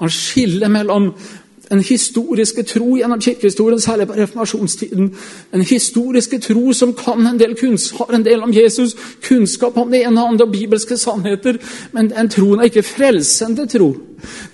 [0.00, 1.12] Man skiller mellom
[1.70, 5.08] den historiske tro gjennom kirkehistorien, særlig på reformasjonstiden.
[5.52, 7.56] Den historiske tro som kan en del
[7.98, 8.96] har en del om Jesus,
[9.28, 11.58] kunnskap om det ene og andre og bibelske sannheter.
[11.92, 13.96] Men den troen er ikke frelsende tro.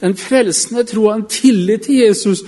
[0.01, 2.45] Den frelsende tro er en tillit til Jesus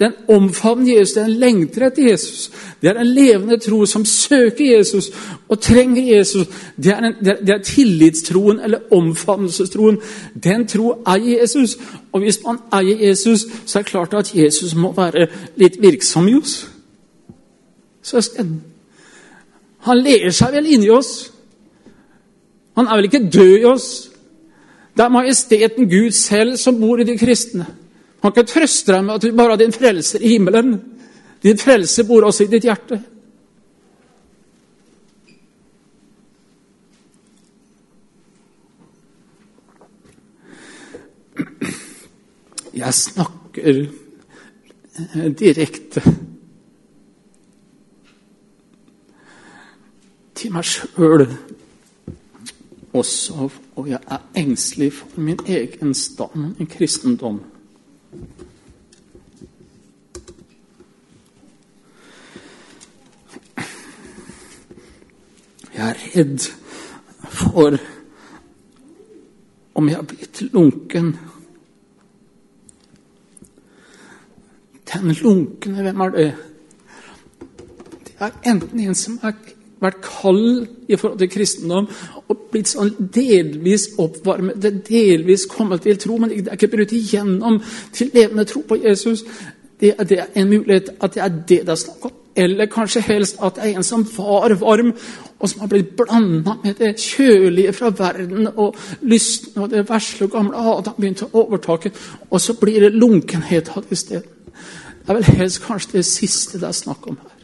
[0.00, 2.50] den omfavner Jesus, den lengter etter Jesus.
[2.82, 5.10] Det er en levende tro som søker Jesus
[5.48, 6.46] og trenger Jesus.
[6.76, 9.98] Det er, en, det er tillitstroen eller omfavnelsestroen.
[10.44, 11.78] Den tro eier Jesus.
[12.12, 15.26] Og hvis man eier Jesus, så er det klart at Jesus må være
[15.56, 16.68] litt virksom i oss.
[18.02, 18.62] Søsken.
[19.88, 21.32] Han ler seg vel inni oss.
[22.78, 23.90] Han er vel ikke død i oss.
[24.94, 27.66] Det er majesteten Gud selv som bor i de kristne.
[28.22, 30.74] Han kan trøste deg med at du bare har din frelser i himmelen.
[31.42, 33.00] Din frelse bor også i ditt hjerte.
[42.78, 43.86] Jeg snakker
[45.38, 46.02] direkte
[50.38, 51.24] til meg sjøl
[52.94, 57.40] også, og jeg er engstelig for min egen stand i kristendom.
[65.78, 66.40] Jeg er redd
[67.30, 67.76] for
[69.78, 71.12] om jeg har blitt lunken.
[74.90, 76.26] Den lunkne, hvem er det?
[78.08, 79.38] Det er enten en som har
[79.78, 81.86] vært kald i forhold til kristendom
[82.26, 84.58] og blitt sånn delvis oppvarmet,
[84.88, 87.62] delvis kommet til tro, men det er ikke brutt igjennom
[87.94, 89.22] til levende tro på Jesus.
[89.78, 92.18] Det, det er en mulighet at det er det det er snakk om.
[92.38, 94.92] Eller kanskje helst at det er en som var varm,
[95.38, 98.76] og som har blitt blanda med det kjølige fra verden og
[99.06, 101.92] lysten og det vesle og gamle Adam begynte å overtake.
[102.30, 104.26] Og så blir det lunkenhet av det stedet.
[105.06, 107.38] Det er vel helst kanskje det siste det er snakk om her.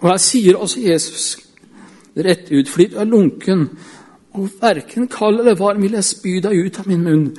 [0.00, 1.36] Og her sier også Jesus
[2.16, 3.68] rett ut, fordi du er lunken
[4.36, 7.30] og verken kald eller varm vil jeg spy deg ut av min munn.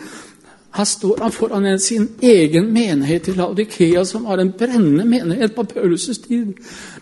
[0.72, 5.64] Her står han foran sin egen menighet i Laudikea, som var en brennende menighet på
[5.64, 6.54] Paulus' tid.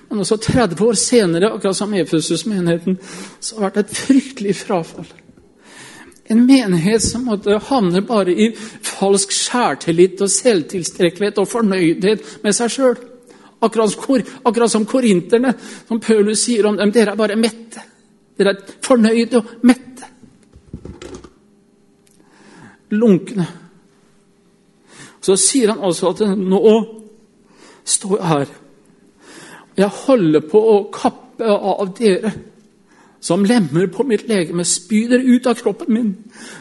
[0.09, 2.97] Men også 30 år senere, akkurat som Efesus-menigheten,
[3.39, 5.07] så har det vært et fryktelig frafall.
[6.26, 8.47] En menighet som måtte havne bare i
[8.82, 12.95] falsk skjærtillit og selvtilstrekkelighet og fornøydhet med seg sjøl.
[13.61, 15.53] Akkurat, som korinterne,
[15.88, 16.91] som Paulus sier om dem.
[16.91, 17.82] Dere er bare mette.
[18.38, 19.95] Dere er fornøyde og mette.
[22.93, 23.47] Lunkne.
[25.21, 26.73] Så sier han altså at nå
[27.86, 28.51] står jeg her.
[29.75, 32.31] Jeg holder på å kappe av dere
[33.25, 34.63] som lemmer på mitt legeme.
[34.65, 36.11] Spy ut av kroppen min.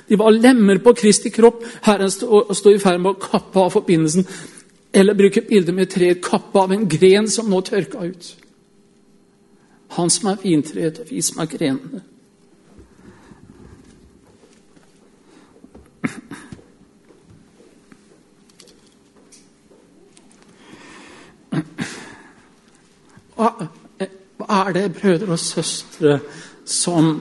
[0.08, 1.60] De var lemmer på Kristi kropp.
[1.84, 4.24] Herren står i ferd med å kappe av forbindelsen.
[4.94, 8.32] Eller bruke bildet med treet, kappe av en gren som nå tørka ut.
[9.98, 12.00] Han som er vintreet, som er grenene.
[23.36, 23.50] Hva
[24.66, 26.18] er det, brødre og søstre,
[26.64, 27.20] som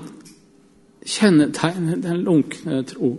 [1.05, 3.15] kjennetegner den lunkne tro?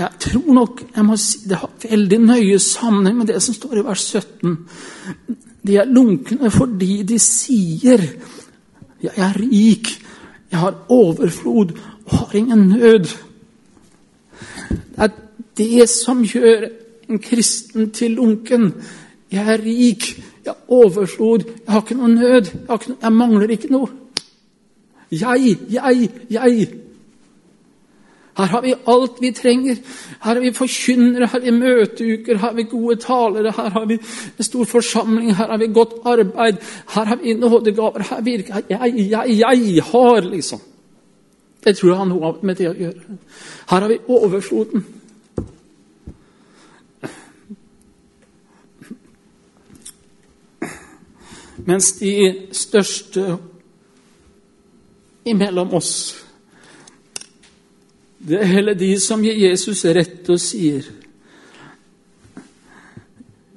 [0.00, 3.80] Jeg tror nok jeg må si, det har veldig nøye sammenheng med det som står
[3.80, 4.56] i vers 17.
[5.66, 8.04] De er lunkne fordi de sier
[9.02, 9.86] 'Jeg er rik,
[10.50, 13.16] jeg har overflod og har ingen nød'.
[14.96, 15.08] Det er
[15.56, 16.68] det som gjør
[17.08, 18.74] en kristen til lunken.
[19.32, 23.12] Jeg er rik, jeg har overflod, jeg har ikke noe nød, jeg, ikke noe, jeg
[23.12, 23.88] mangler ikke noe.
[25.10, 26.68] Jeg, jeg, jeg.
[28.38, 29.76] Her har vi alt vi trenger.
[30.22, 33.86] Her har vi forkynnere, her har vi møteuker, her har vi gode talere, her har
[33.86, 33.98] vi
[34.38, 36.56] en stor forsamling, her har vi godt arbeid,
[36.94, 38.02] her har vi nådegaver.
[38.10, 40.60] Her virker jeg, jeg, jeg har, liksom.
[41.64, 43.18] Det tror jeg har noe med det å gjøre.
[43.70, 44.86] Her har vi overfloden.
[51.66, 53.36] Mens de største
[55.28, 55.92] imellom oss
[58.28, 60.84] det er heller de som gir Jesus rett og sier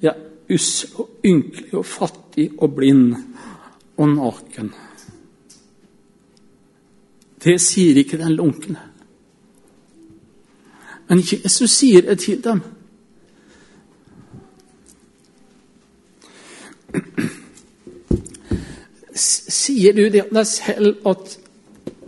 [0.03, 0.14] Ja,
[0.51, 3.14] ussel og ynkelig og fattig og blind
[3.97, 4.72] og naken.
[7.43, 8.80] Det sier ikke den lunkne.
[11.07, 12.61] Men Jesus sier det til dem.
[19.16, 21.38] Sier du det om deg selv at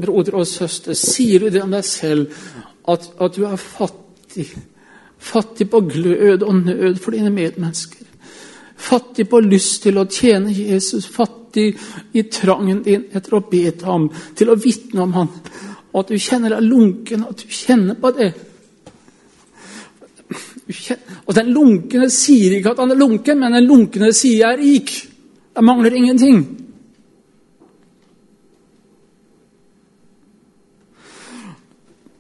[0.02, 2.32] broder og søster, sier du det om deg selv
[2.88, 4.48] at, at, du er fattig?
[5.18, 8.06] Fattig på glød og nød for dine medmennesker.
[8.76, 11.08] Fattig på lyst til å tjene Jesus.
[11.10, 11.72] Fattig
[12.14, 15.32] i trangen din etter å be til ham, til å vitne om ham.
[15.94, 18.34] Og at du kjenner deg lunken, at du kjenner på det.
[21.26, 24.62] Og den lunkne sier ikke at han er lunken, men den lunkne sier jeg er
[24.62, 24.94] rik.
[25.56, 26.44] Jeg mangler ingenting.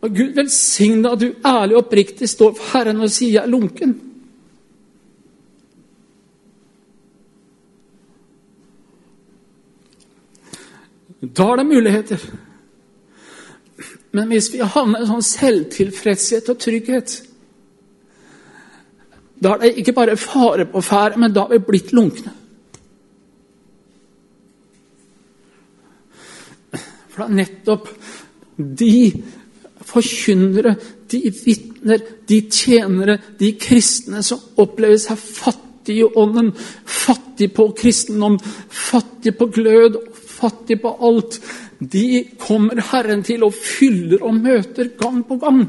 [0.05, 3.49] Og Gud velsigne at du ærlig og oppriktig står for Herren og sier 'jeg er
[3.49, 3.95] lunken'.
[11.37, 12.19] Da er det muligheter.
[14.11, 17.23] Men hvis vi havner i sånn selvtilfredshet og trygghet
[19.43, 22.31] Da er det ikke bare fare på ferde, men da er vi blitt lunkne.
[27.09, 27.89] For det er nettopp
[28.57, 29.23] de
[29.85, 30.75] forkynnere,
[31.11, 36.51] de vitner, de tjenere, de kristne som opplever seg fattige i ånden,
[36.85, 41.39] fattige på kristendom, fattige på glød, fattige på alt,
[41.79, 45.65] de kommer Herren til og fyller og møter gang på gang.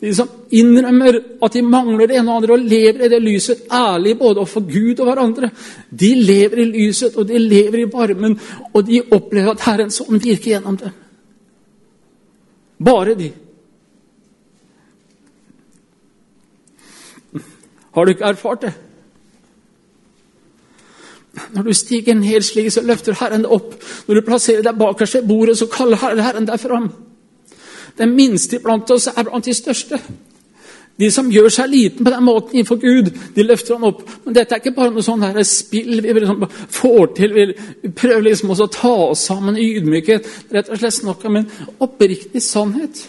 [0.00, 3.66] De som innrømmer at de mangler det ene og andre og lever i det lyset,
[3.68, 5.50] ærlig både overfor Gud og hverandre,
[5.90, 8.38] de lever i lyset, og de lever i varmen,
[8.72, 10.96] og de opplever at Herrens ånd virker gjennom dem.
[12.84, 13.32] Bare de.
[17.94, 18.72] Har du ikke erfart det?
[21.54, 23.74] Når du stiger ned slik, så løfter Herren deg opp.
[24.06, 26.90] Når du plasserer deg bakerst ved bordet, så kaller Herren deg fram.
[27.98, 30.00] Den minste blant oss er blant de største.
[31.00, 34.02] De som gjør seg liten på den måten innenfor Gud, de løfter han opp.
[34.24, 36.44] Men dette er ikke bare noe sånn spill vi liksom
[36.76, 37.36] får til.
[37.36, 40.28] Vi prøver liksom også å ta oss sammen i ydmykhet.
[40.52, 41.48] Rett og slett snakk om en
[41.80, 43.00] oppriktig sannhet.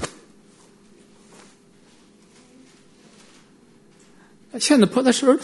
[4.54, 5.40] Jeg kjenner på det sjøl.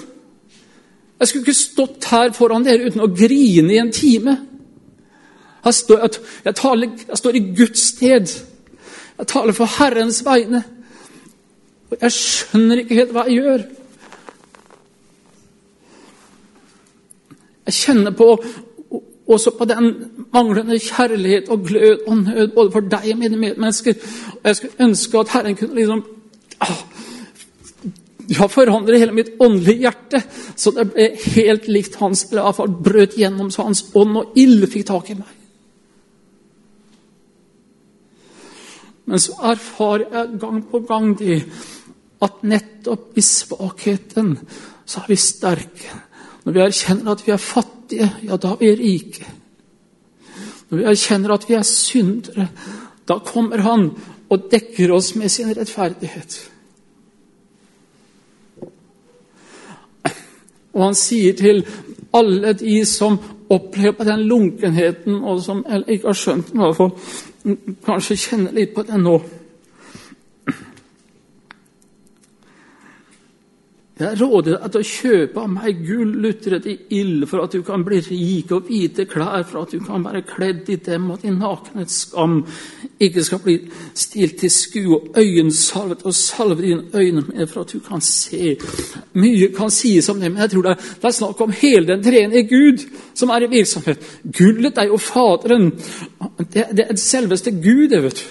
[1.18, 4.38] Jeg skulle ikke stått her foran dere uten å grine i en time.
[5.66, 6.04] Jeg står,
[6.46, 8.34] jeg, taler, jeg står i Guds sted.
[9.18, 10.62] Jeg taler for Herrens vegne.
[11.92, 13.66] Og jeg skjønner ikke helt hva jeg gjør.
[17.68, 18.32] Jeg kjenner på
[19.28, 19.88] også på den
[20.34, 23.96] manglende kjærlighet og glød og nød både for deg og mine medmennesker.
[24.34, 26.04] Og jeg skulle ønske at Herren kunne liksom
[26.64, 26.78] ah,
[28.30, 30.22] ja, forandre hele mitt åndelige hjerte,
[30.56, 34.68] så det ble helt likt hans, eller iallfall brøt gjennom så hans ånd og ild
[34.72, 35.37] fikk tak i meg.
[39.08, 41.40] Men så erfarer jeg gang på gang de
[42.24, 44.34] at nettopp i svakheten
[44.88, 46.02] så er vi sterke.
[46.44, 49.32] Når vi erkjenner at vi er fattige, ja, da er vi rike.
[50.68, 52.50] Når vi erkjenner at vi er syndere,
[53.08, 53.90] da kommer Han
[54.30, 56.38] og dekker oss med sin rettferdighet.
[60.76, 61.64] Og han sier til
[62.14, 63.16] alle de som
[63.50, 66.92] opplever den lunkenheten, og som ikke har skjønt den, i hvert fall
[67.86, 69.18] kanskje kjenner litt på det nå
[73.98, 77.64] Jeg råder deg til å kjøpe av meg gull lutret i ild, for at du
[77.66, 81.24] kan bli rik, og hvite klær, for at du kan være kledd i dem, og
[81.24, 82.36] din nakenhets skam
[83.02, 83.56] ikke skal bli
[83.98, 88.54] stilt til skue, og øyensalvet og salve dine øyne med, for at du kan se.
[89.18, 92.46] Mye kan sies om det, men jeg tror det er, snakk om hele den treenige
[92.52, 92.86] Gud
[93.18, 94.06] som er i virksomhet.
[94.38, 95.72] Gullet er jo Faderen.
[96.38, 98.30] Det, det er selveste Gud, det, vet du.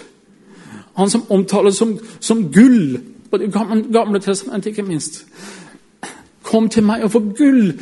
[0.97, 5.25] Han som omtales som, som gull på Det gamle, gamle testamentet, ikke minst.
[6.43, 7.73] Kom til meg og få gull.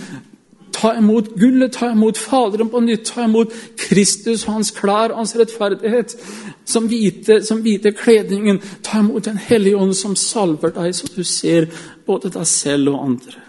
[0.74, 5.36] Ta imot gullet, ta imot Faderen på nytt, ta imot Kristus, og hans klær, hans
[5.38, 6.16] rettferdighet.
[6.64, 8.60] Som hvite, som hvite kledningen.
[8.82, 11.68] Ta imot Den hellige ånd som salver deg, så du ser
[12.06, 13.40] både deg selv og andre.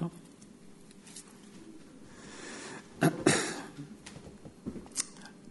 [0.00, 0.08] Ja.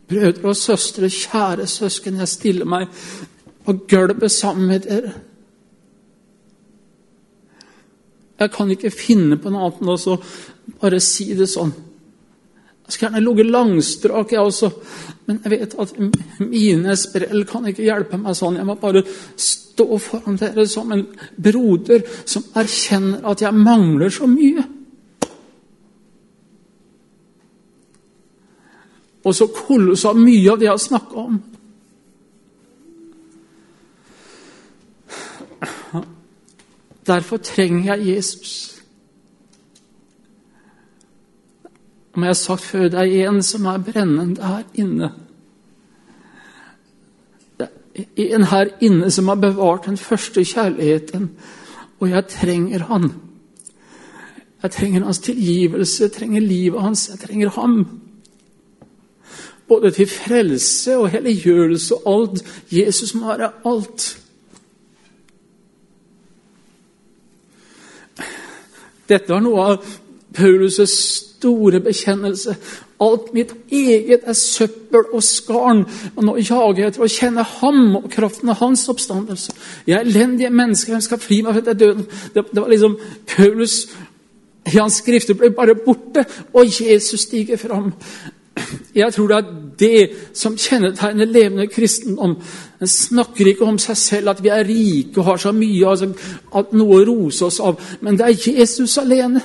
[0.07, 2.87] Brødre og søstre, kjære søsken, jeg stiller meg
[3.65, 5.13] på gulvet sammen med dere.
[8.37, 10.17] Jeg kan ikke finne på noe annet enn å
[10.81, 11.73] bare si det sånn.
[12.87, 14.69] Jeg skulle gjerne ligget langstrak, jeg også,
[15.27, 15.89] men jeg vet at
[16.39, 18.59] mine sprell kan ikke hjelpe meg sånn.
[18.61, 19.01] Jeg må bare
[19.35, 21.03] stå foran dere som en
[21.35, 24.63] broder som erkjenner at jeg mangler så mye.
[29.27, 31.41] Og så kolossalt mye av det jeg har snakka om.
[37.07, 38.81] Derfor trenger jeg Jesus.
[42.13, 45.11] Om jeg har sagt før, det er en som er brennende her inne.
[47.59, 47.69] Det
[48.17, 51.31] er en her inne som har bevart den første kjærligheten,
[51.99, 53.11] og jeg trenger han.
[54.63, 58.01] Jeg trenger hans tilgivelse, jeg trenger livet hans, jeg trenger ham.
[59.67, 62.63] Både til frelse og helliggjørelse og alt.
[62.71, 64.26] Jesus må være alt.
[69.09, 69.87] Dette var noe av
[70.37, 72.55] Paulus' store bekjennelse.
[73.01, 75.83] Alt mitt eget er søppel og skarn,
[76.15, 79.53] og nå jager jeg etter å kjenne ham og kraften av hans oppstandelse.
[79.85, 82.07] Jeg er elendige mennesker, hvem skal fri meg fra døden?
[82.33, 82.97] Det, det var liksom
[83.35, 83.83] Paulus
[84.67, 87.93] i hans skrifter ble bare borte, og Jesus stiger fram.
[88.97, 92.35] Jeg tror det er det som kjennetegner levende kristendom.
[92.79, 96.09] Den snakker ikke om seg selv, at vi er rike og har så mye, altså,
[96.55, 97.77] at noe å rose oss av.
[98.01, 99.41] Men det er Jesus alene.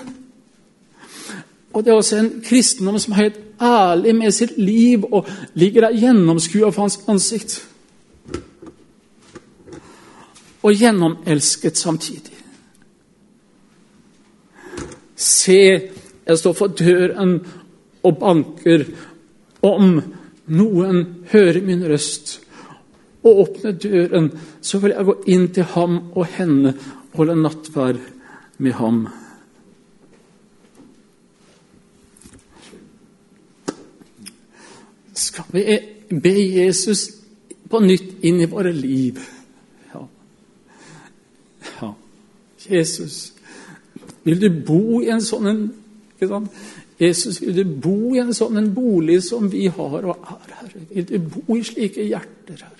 [1.72, 5.86] Og det er også en kristendom som er helt ærlig med sitt liv og ligger
[5.86, 7.68] der gjennomskua for hans ansikt.
[10.62, 12.38] Og gjennomelsket samtidig.
[15.16, 15.90] Se,
[16.26, 17.40] jeg står for døren
[18.02, 18.84] og banker.
[19.62, 20.00] Om
[20.50, 22.40] noen hører min røst
[23.22, 26.74] og åpner døren, så vil jeg gå inn til ham og henne
[27.12, 28.00] og holde nattverd
[28.58, 29.04] med ham.
[35.14, 35.78] Skal vi
[36.22, 37.04] be Jesus
[37.70, 39.20] på nytt inn i våre liv?
[39.94, 40.02] Ja.
[41.78, 41.92] ja.
[42.66, 43.32] Jesus,
[44.24, 45.62] vil du bo i en sånn en
[47.02, 50.82] Jesus, vil du bo i en sånn en bolig som vi har og er, Herre?
[50.92, 52.78] Vil du bo i slike hjerter, Herre?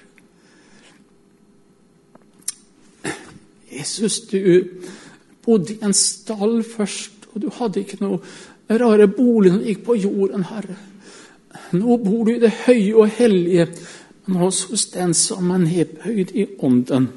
[3.72, 4.68] Jesus, du
[5.42, 8.20] bodde i en stall først, og du hadde ikke noe
[8.70, 10.76] rare bolig du gikk på jorden, Herre.
[11.72, 13.66] Nå bor du i det høye og hellige,
[14.26, 17.08] men også hos den som er nedbøyd i ånden.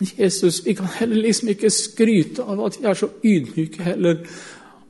[0.00, 4.18] Jesus, vi kan heller liksom ikke skryte av at vi er så ydmyke heller.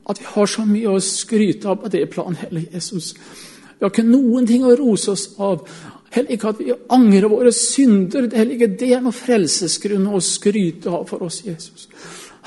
[0.09, 3.13] At vi har så mye å skryte av på det planet heller, Jesus.
[3.13, 5.63] Vi har ikke noen ting å rose oss av.
[6.11, 8.27] Heller ikke at vi angrer våre synder.
[8.27, 11.87] Det er heller ikke det er noe frelsesgrunn å skryte av for oss, Jesus.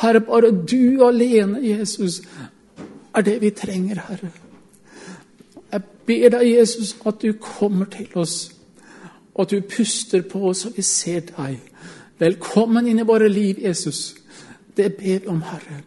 [0.01, 2.23] Herre, bare du alene, Jesus,
[3.15, 4.33] er det vi trenger, Herre.
[5.73, 8.53] Jeg ber deg, Jesus, at du kommer til oss,
[9.35, 11.61] og at du puster på oss, og vi ser deg.
[12.21, 14.14] Velkommen inn i våre liv, Jesus.
[14.77, 15.83] Det ber vi om, Herre.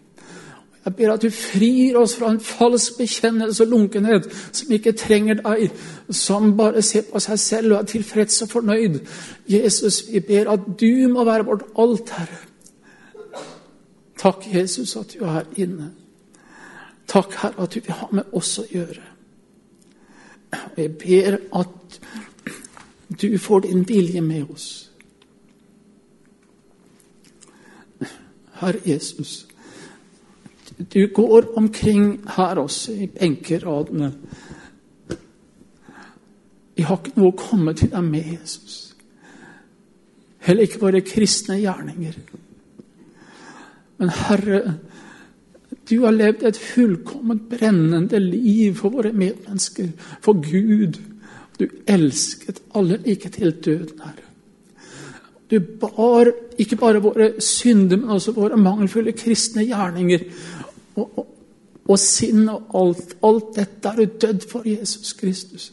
[0.86, 5.38] Jeg ber at du frir oss fra en falsk bekjennelse og lunkenhet som ikke trenger
[5.40, 5.70] deg,
[6.10, 8.98] som bare ser på seg selv og er tilfreds og fornøyd.
[9.48, 12.42] Jesus, vi ber at du må være vårt alt, Herre.
[14.20, 15.92] Takk, Jesus, at du er inne.
[17.08, 19.06] Takk, Herre, at du vil ha med oss å gjøre.
[20.78, 22.00] Jeg ber at
[23.22, 24.83] du får din vilje med oss.
[28.66, 29.46] Herre Jesus,
[30.94, 34.14] du går omkring her også, i benkeradene.
[36.78, 38.78] Jeg har ikke noe å komme til deg med, Jesus.
[40.44, 42.18] Heller ikke våre kristne gjerninger.
[44.02, 44.62] Men Herre,
[45.90, 49.94] du har levd et fullkomment brennende liv for våre medmennesker,
[50.24, 51.00] for Gud.
[51.60, 54.23] Du elsket alle like til døden, Herre.
[55.54, 60.24] Du bar ikke bare våre synder, men også våre mangelfulle kristne gjerninger.
[60.96, 61.28] Og, og,
[61.94, 63.14] og sinn og alt.
[63.22, 65.70] Alt dette er du dødd for Jesus Kristus.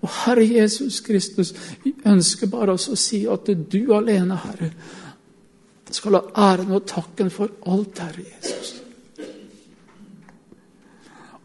[0.00, 1.52] Og Herre Jesus Kristus,
[1.84, 4.72] vi ønsker bare oss å si at du alene, Herre,
[5.92, 8.74] skal ha æren og takken for alt, Herre Jesus.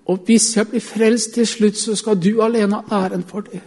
[0.07, 3.59] Og hvis jeg blir frelst til slutt, så skal du alene ha æren for det.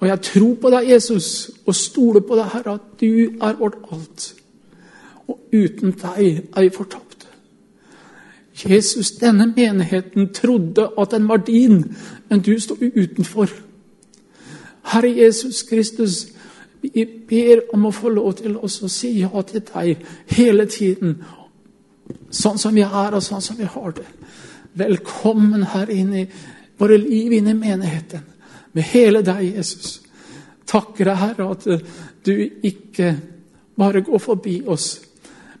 [0.00, 3.78] Og jeg tror på deg, Jesus, og stoler på deg, Herre, at du er vårt
[3.92, 4.26] alt.
[5.28, 6.20] Og uten deg
[6.54, 7.26] er vi fortapt.
[8.58, 11.84] Jesus, denne menigheten trodde at den var din,
[12.28, 13.50] men du sto utenfor.
[14.92, 16.26] Herre Jesus Kristus,
[16.82, 21.18] vi ber om å få lov til oss å si ja til deg hele tiden.
[22.30, 24.06] Sånn som vi er, og sånn som vi har det.
[24.78, 26.26] Velkommen her inn i
[26.78, 28.37] våre liv, inn i menigheten
[28.72, 30.00] med hele deg, Jesus.
[30.68, 31.84] Takker deg, Herre, at eh,
[32.26, 33.12] du ikke
[33.78, 35.00] bare går forbi oss,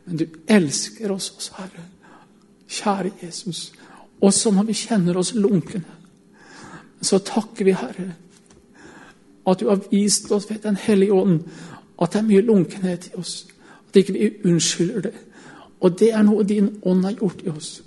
[0.04, 1.86] men du elsker oss også, Herre.
[2.68, 3.72] Kjære Jesus.
[4.20, 5.84] Også når vi kjenner oss lunkne,
[7.00, 8.12] så takker vi, Herre,
[9.48, 11.40] at du har vist oss ved Den hellige ånd
[12.02, 13.46] at det er mye lunkenhet i oss.
[13.88, 15.14] At ikke vi unnskylder det.
[15.80, 17.82] Og det er noe din ånd har gjort i oss.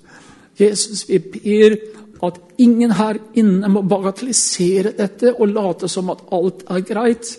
[0.59, 1.75] Jesus, vi ber
[2.21, 7.31] at ingen her inne må bagatellisere dette og late som at alt er greit,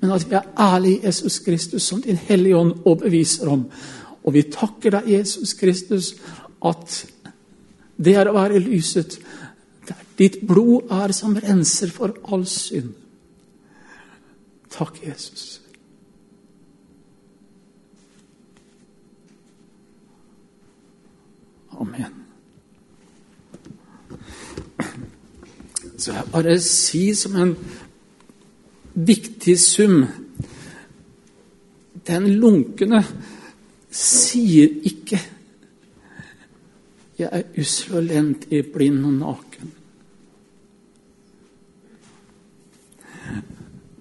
[0.00, 3.66] men at vi er ærlige i Jesus Kristus, som Din Hellige Ånd overbeviser om.
[4.24, 6.14] Og vi takker deg, Jesus Kristus,
[6.64, 6.96] at
[8.00, 9.18] det er å være lyset.
[9.88, 12.94] Der ditt blod er som renser for all synd.
[14.70, 15.60] Takk, Jesus.
[21.80, 22.19] Amen.
[25.98, 27.54] Så jeg bare si som en
[28.94, 30.04] viktig sum
[32.06, 33.04] Den lunkne
[33.90, 35.20] sier ikke
[37.20, 39.72] 'Jeg er ussel og elendig, blind og naken'.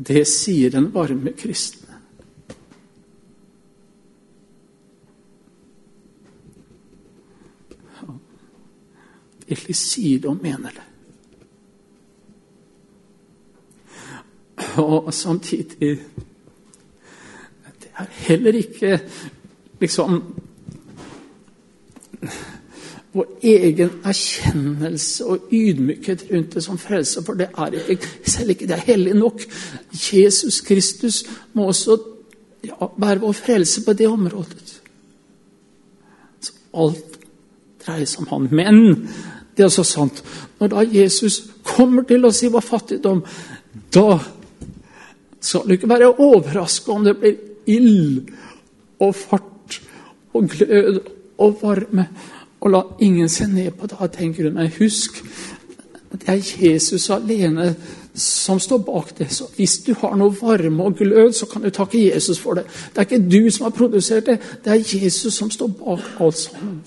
[0.08, 1.79] Det sier den varme kristne.
[9.50, 10.86] Egentlig sier og mener det.
[14.78, 16.00] Og samtidig
[17.80, 19.00] Det er heller ikke
[19.80, 20.24] liksom
[23.14, 28.68] vår egen erkjennelse og ydmykhet rundt det som frelse, for det er ikke, selv ikke
[28.68, 29.42] det er hellig nok.
[30.14, 31.24] Jesus Kristus
[31.54, 31.98] må også
[32.64, 34.82] ja, være vår frelse på det området.
[36.42, 37.20] Så alt
[37.86, 38.48] dreier seg om han.
[38.52, 39.10] Men
[39.60, 40.24] det er så sant.
[40.60, 43.20] Når da Jesus kommer til å si hva fattigdom,
[43.92, 44.16] da
[45.44, 47.36] skal du ikke være overrasket om det blir
[47.68, 48.32] ild
[49.04, 49.80] og fart
[50.34, 51.00] og glød
[51.44, 52.08] og varme.
[52.60, 54.12] Og la ingen se ned på det.
[54.12, 54.54] tenker hun.
[54.54, 55.24] Men husk,
[56.12, 57.76] det er Jesus alene
[58.14, 59.32] som står bak det.
[59.32, 62.64] Så hvis du har noe varme og glød, så kan du takke Jesus for det.
[62.64, 66.38] Det er ikke du som har produsert det, det er Jesus som står bak alt
[66.38, 66.82] sammen.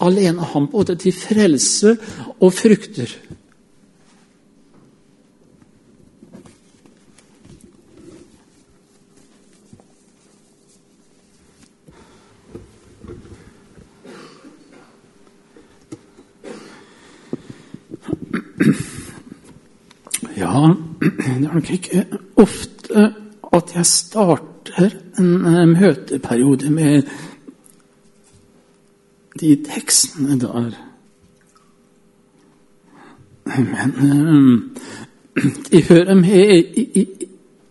[0.00, 1.96] Alene han både til frelse
[2.40, 3.12] og frukter.
[20.40, 22.06] Ja, det er nok ikke
[22.40, 23.10] ofte
[23.52, 27.02] at jeg starter en eh, møteperiode med
[29.40, 30.70] de tekstene der.
[33.46, 33.94] Men
[35.70, 37.06] de hører med i, i,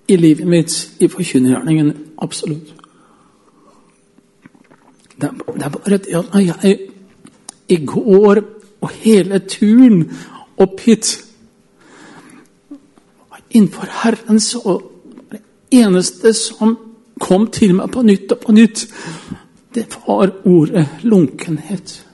[0.08, 1.94] i livet mitt, i forkynnergjerningen.
[2.18, 2.76] Absolutt.
[5.22, 6.80] Det er, det er bare det at jeg
[7.70, 8.42] i går
[8.82, 10.06] og hele turen
[10.58, 11.30] opp hit
[13.50, 14.82] innenfor Herren så
[15.32, 15.42] det
[15.72, 16.78] eneste som
[17.20, 18.86] kom til meg på nytt og på nytt,
[19.76, 22.06] det var ordet lunkenhet.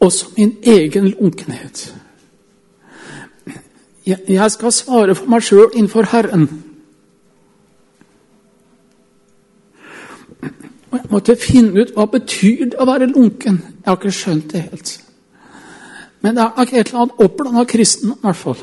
[0.00, 1.94] Også min egen lunkenhet.
[4.28, 6.46] Jeg skal svare for meg sjøl innenfor Herren.
[10.90, 13.58] Og jeg måtte finne ut hva betyr det å være lunken.
[13.58, 14.94] Jeg har ikke skjønt det helt.
[16.20, 18.62] Men det er nok et eller annet oppblanda kristen, i hvert fall.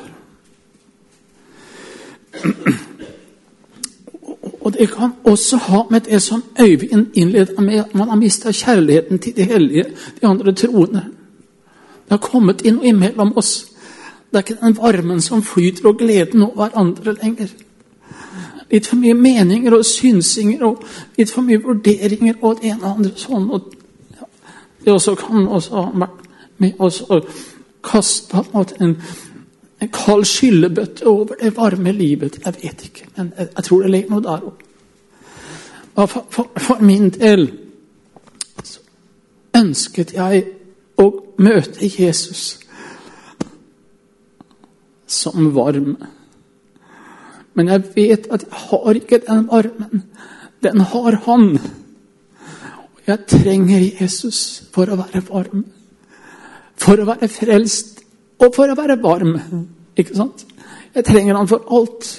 [4.62, 8.52] Og det kan også ha med det som Øyvind innleda med, at man har mista
[8.52, 9.86] kjærligheten til de hellige,
[10.22, 11.04] de andre troende.
[12.04, 13.66] Det har kommet inn imellom oss.
[14.32, 17.48] Det er ikke den varmen som flyter, og gleden over hverandre lenger.
[18.72, 20.84] Litt for mye meninger og synsinger og
[21.18, 23.50] litt for mye vurderinger og det ene og andre sånn.
[23.52, 23.74] Og,
[24.86, 26.24] det også kan også ha vært
[26.58, 27.20] med oss å
[27.84, 28.44] kaste
[28.80, 28.98] en,
[29.84, 32.40] en kald skyllebøtte over det varme livet.
[32.46, 34.64] Jeg vet ikke, men jeg, jeg tror det ligger noe der òg.
[35.94, 37.52] For, for, for, min del
[39.54, 40.46] ønsket jeg
[40.98, 41.06] å
[41.38, 42.58] møte Jesus
[45.06, 45.94] som varm.
[47.54, 50.04] Men jeg vet at jeg har ikke den varmen.
[50.64, 51.48] Den har han.
[52.96, 55.68] Og jeg trenger Jesus for å være varm.
[56.82, 57.93] For å være frelst
[58.44, 59.38] og for å være varm.
[59.98, 60.46] Ikke sant?
[60.94, 62.10] Jeg trenger han for alt.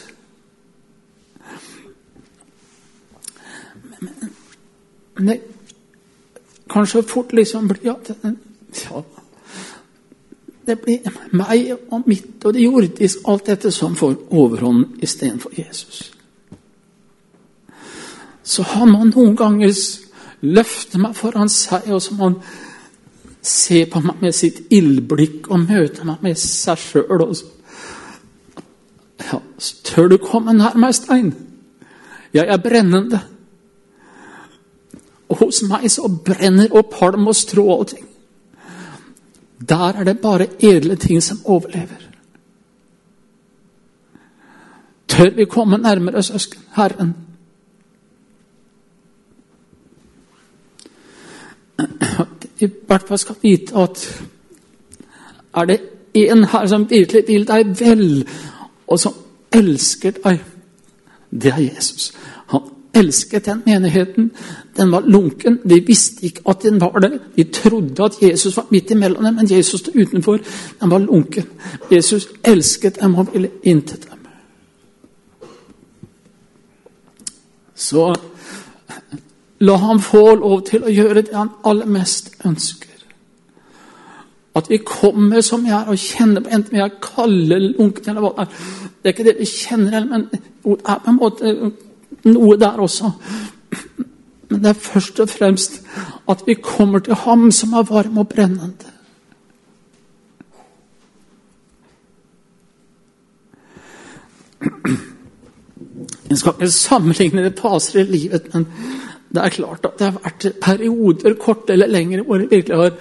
[5.14, 5.40] Men, det
[6.70, 9.02] kan fort liksom bli at ja,
[10.66, 16.10] det blir meg og mitt og det jordiske, alt dette som får overhånd istedenfor Jesus.
[18.42, 19.72] Så har man noen ganger
[20.40, 22.40] løftet meg foran seg, og så må man
[23.44, 27.26] se på meg med sitt ildblikk og møte meg med seg sjøl.
[29.24, 29.40] Ja,
[29.84, 31.32] tør du komme nær meg, Stein?
[32.34, 33.20] Jeg er brennende.
[35.28, 38.08] Og hos meg så brenner opp halm og strå og ting.
[39.68, 42.00] Der er det bare edle ting som overlever.
[45.08, 47.14] Tør vi komme nærmere søsken, Herren?
[52.60, 54.22] I hvert fall skal vite at
[55.54, 55.80] er det
[56.14, 58.28] en her som virkelig vil deg vel,
[58.86, 59.14] og som
[59.54, 60.38] elsker deg,
[61.30, 62.12] det er Jesus.
[62.52, 64.30] Han elsket den menigheten.
[64.76, 65.58] Den var lunken.
[65.68, 67.20] De visste ikke at den var det.
[67.36, 70.38] De trodde at Jesus var midt imellom dem, men Jesus stod utenfor.
[70.80, 71.44] Den var lunken.
[71.90, 74.18] Jesus elsket dem og ville inn til dem.
[77.74, 78.14] Så
[79.64, 82.90] la ham få lov til å gjøre det han aller mest ønsker.
[84.54, 88.22] At vi kommer som vi er, og kjenner på enten vi er kalde, lunkne eller
[88.22, 88.68] hva det er.
[89.02, 90.40] Det er ikke det vi kjenner, men det
[90.78, 91.54] er på en måte
[92.30, 93.10] noe der også.
[94.50, 95.80] Men det er først og fremst
[96.30, 98.92] at vi kommer til ham som er varm og brennende.
[106.30, 108.66] En skal ikke sammenligne det passer i livet, men
[109.34, 112.92] det er klart at det har vært perioder, korte eller lengre, hvor jeg virkelig har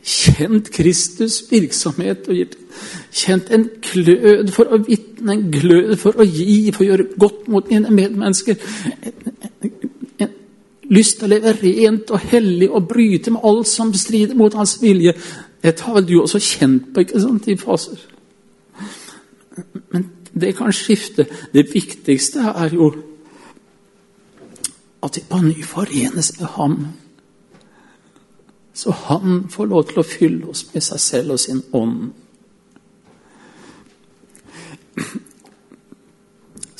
[0.00, 2.36] kjent Kristus' virksomhet og
[3.12, 7.48] kjent en glød for å vitne, en glød for å gi, for å gjøre godt
[7.52, 8.56] mot mine medmennesker.
[9.02, 9.74] En, en,
[10.24, 10.32] en
[10.90, 14.78] lyst til å leve rent og hellig og bryte med alt som strider mot hans
[14.82, 15.14] vilje.
[15.62, 18.00] Dette har vel du også kjent på ikke sant, i faser.
[19.92, 21.26] Men det kan skifte.
[21.52, 22.92] Det viktigste er jo
[25.02, 26.76] at vi på ny forenes med ham.
[28.72, 32.10] Så han får lov til å fylle oss med seg selv og sin ånd.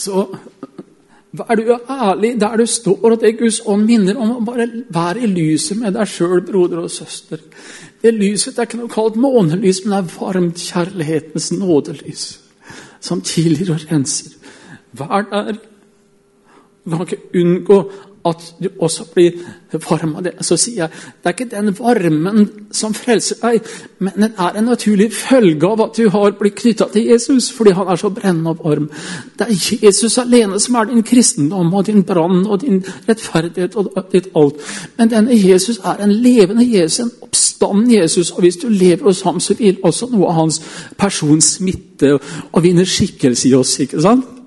[0.00, 0.24] Så
[1.36, 5.24] vær du ærlig der du står, og det Guds ånd minner om å bare være
[5.24, 7.42] i lyset med deg sjøl, broder og søster.
[8.02, 12.24] Det lyset er ikke noe kalt månelys, men det er varmt kjærlighetens nådelys
[13.00, 14.36] som tidligere og renser.
[14.96, 15.58] Vær der.
[16.84, 17.78] Du kan ikke unngå
[18.24, 19.32] at du også blir
[19.88, 20.32] varm av det.
[20.44, 23.68] Så sier jeg det er ikke den varmen som frelser deg,
[23.98, 27.72] men den er en naturlig følge av at du har blitt knytta til Jesus fordi
[27.76, 28.90] han er så brennende og varm.
[29.38, 34.10] Det er Jesus alene som er din kristendom og din brann og din rettferdighet og
[34.12, 34.60] ditt alt.
[34.98, 38.30] Men denne Jesus er en levende Jesus, en oppstanden Jesus.
[38.30, 40.60] Og hvis du lever hos ham, så vil også noe av hans
[40.98, 42.18] person smitte
[42.52, 43.78] og vinne skikkelse i oss.
[43.80, 44.39] ikke sant?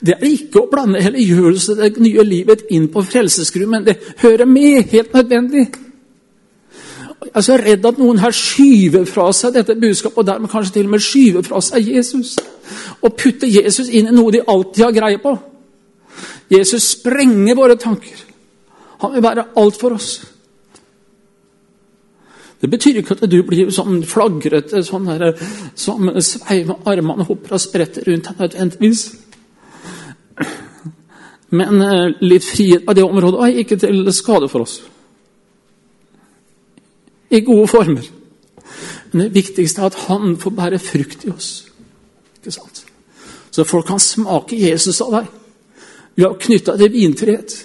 [0.00, 4.48] Det er ikke å blande helliggjørelse det nye livet inn på frelsesskru, men det hører
[4.48, 4.88] med.
[4.92, 5.66] Helt nødvendig.
[7.20, 10.78] Jeg er så redd at noen her skyver fra seg dette budskapet, og dermed kanskje
[10.78, 12.32] til og med skyver fra seg Jesus.
[13.04, 15.36] Og putter Jesus inn i noe de alltid har greie på.
[16.50, 18.24] Jesus sprenger våre tanker.
[19.04, 20.14] Han vil være alt for oss.
[22.60, 25.36] Det betyr ikke at du blir sånn flagrete sånn der,
[25.76, 29.04] som sveiver med armene og hopper og spretter rundt nødvendigvis.
[31.50, 34.80] Men eh, litt frihet av det området er ikke til skade for oss.
[37.30, 38.06] I gode former.
[39.12, 41.50] Men det viktigste er at han får bære frukt i oss.
[42.38, 42.84] Ikke sant?
[43.50, 45.32] Så folk kan smake Jesus av deg.
[46.14, 47.56] Vi har knytta til vintreet.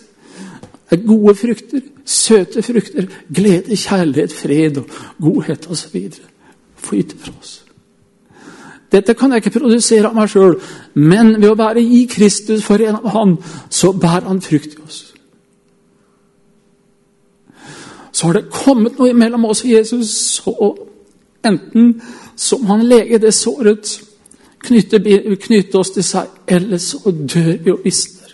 [1.05, 5.97] Gode frukter, søte frukter, glede, kjærlighet, fred og godhet osv.
[6.77, 7.64] Flyter fra oss.
[8.95, 10.55] Dette kan jeg ikke produsere av meg sjøl,
[10.95, 13.35] men ved å være i Kristus for en av Han,
[13.69, 15.01] så bærer Han frukt i oss.
[18.15, 20.77] Så har det kommet noe mellom oss og Jesus, og
[21.43, 21.97] enten
[22.35, 23.99] som han lege det såret,
[24.63, 25.01] knytte,
[25.43, 28.31] knytte oss til seg, eller så dør vi og visner.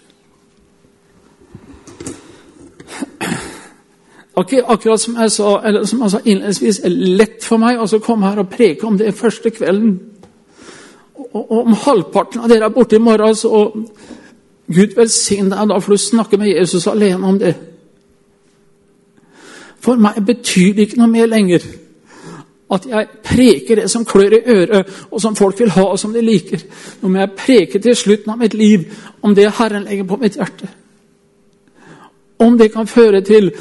[4.38, 8.46] Akkurat som jeg sa, eller som jeg sa innledningsvis, lett for meg å komme her
[8.46, 9.98] og preke om det første kvelden
[11.34, 13.70] og om halvparten av dere er borte i morgen, så
[14.72, 17.54] Gud velsigne deg, da får du snakke med Jesus alene om det.
[19.82, 21.66] For meg betyr det ikke noe mer lenger
[22.72, 26.14] at jeg preker det som klør i øret, og som folk vil ha, og som
[26.14, 26.62] de liker.
[27.02, 28.86] Nå må jeg preke til slutten av mitt liv
[29.22, 30.70] om det Herren legger på mitt hjerte.
[32.40, 33.52] Om det kan føre til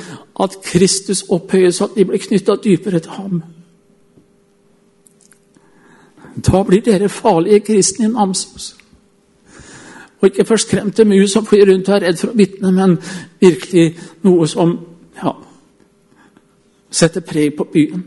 [0.40, 3.42] at Kristus opphøyes, at de blir knytta dypere til ham.
[6.36, 8.76] Da blir dere farlige kristne i Namsos.
[10.20, 12.98] Og ikke forskremte mus som flyr rundt og er redd for å vitne, men
[13.40, 14.74] virkelig noe som
[15.16, 15.32] ja,
[16.90, 18.04] setter preg på byen.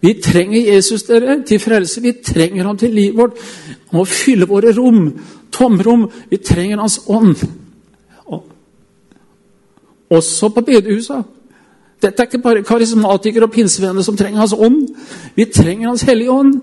[0.00, 2.02] Vi trenger Jesus dere, til frelse.
[2.02, 3.38] Vi trenger ham til livet vårt.
[3.90, 5.12] Han må fylle våre rom,
[5.52, 6.06] tomrom.
[6.30, 7.36] Vi trenger Hans ånd.
[10.10, 11.22] Også på bedehusa.
[12.02, 14.88] Dette er ikke bare karismatikere og pinsevenner som trenger Hans ånd.
[15.34, 16.60] Vi trenger Hans hellige ånd.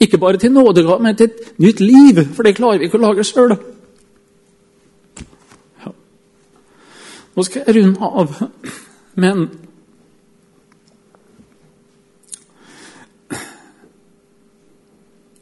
[0.00, 3.04] Ikke bare til nådegave, men til et nytt liv, for det klarer vi ikke å
[3.04, 3.56] lage sjøl.
[5.84, 5.92] Ja.
[7.36, 8.34] Nå skal jeg runde av,
[9.14, 9.48] men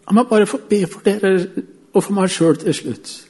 [0.05, 1.47] Jeg må bare få be for dere
[1.95, 3.24] og for meg sjøl til slutt.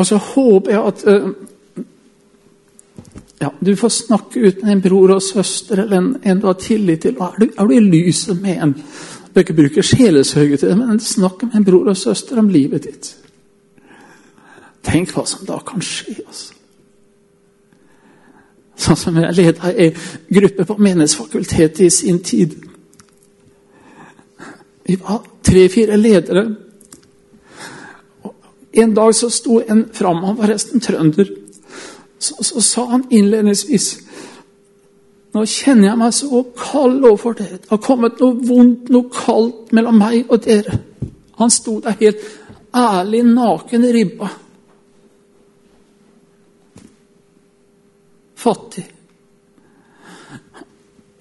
[0.00, 1.84] Og så håper jeg at uh,
[3.40, 6.58] ja, du får snakke ut med en bror og søster eller en, en du har
[6.60, 7.16] tillit til.
[7.20, 8.76] Er du, er du i lyset med en
[9.30, 12.82] Du ikke bruke sjelesøye til det, men snakk med en bror og søster om livet
[12.82, 13.12] ditt.
[14.82, 16.16] Tenk hva som da kan skje.
[16.26, 16.56] altså.
[18.80, 19.92] Sånn som jeg leda ei
[20.34, 22.56] gruppe på Menighetsfakultetet i sin tid.
[24.88, 26.46] Vi var tre-fire ledere.
[28.72, 31.30] En dag så sto en fram, han var resten trønder.
[32.18, 33.96] Så, så sa han innledningsvis
[35.30, 37.60] Nå kjenner jeg meg så kald overfor dere.
[37.62, 40.80] Det har kommet noe vondt, noe kaldt mellom meg og dere.
[41.38, 42.24] Han sto der helt
[42.74, 44.30] ærlig naken i ribba.
[48.40, 48.84] Fattig.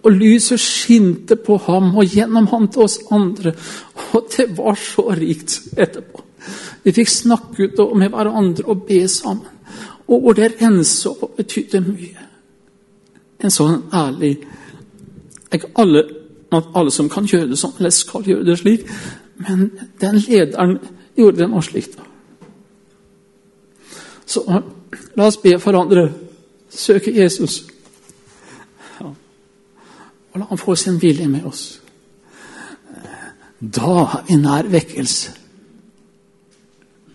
[0.01, 3.53] Og lyset skinte på ham og gjennom ham til oss andre.
[4.17, 6.25] Og det var så rikt etterpå.
[6.83, 9.47] Vi fikk snakke ut med hverandre og be sammen.
[10.09, 12.25] Og det rensa opp betydde mye.
[13.39, 14.39] En sånn ærlig
[15.53, 16.03] Ikke alle,
[16.51, 18.83] alle som kan gjøre det sånn, eller skal gjøre det slik,
[19.41, 19.71] men
[20.01, 20.75] den lederen
[21.17, 21.95] gjorde det slik.
[21.97, 22.03] da.
[24.29, 24.43] Så
[25.17, 26.11] la oss be for andre.
[26.69, 27.63] søke Jesus.
[29.01, 29.07] Ja.
[30.33, 31.81] Og la han få sin vilje med oss.
[33.59, 35.38] Da er vi nær vekkelse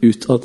[0.04, 0.42] utad.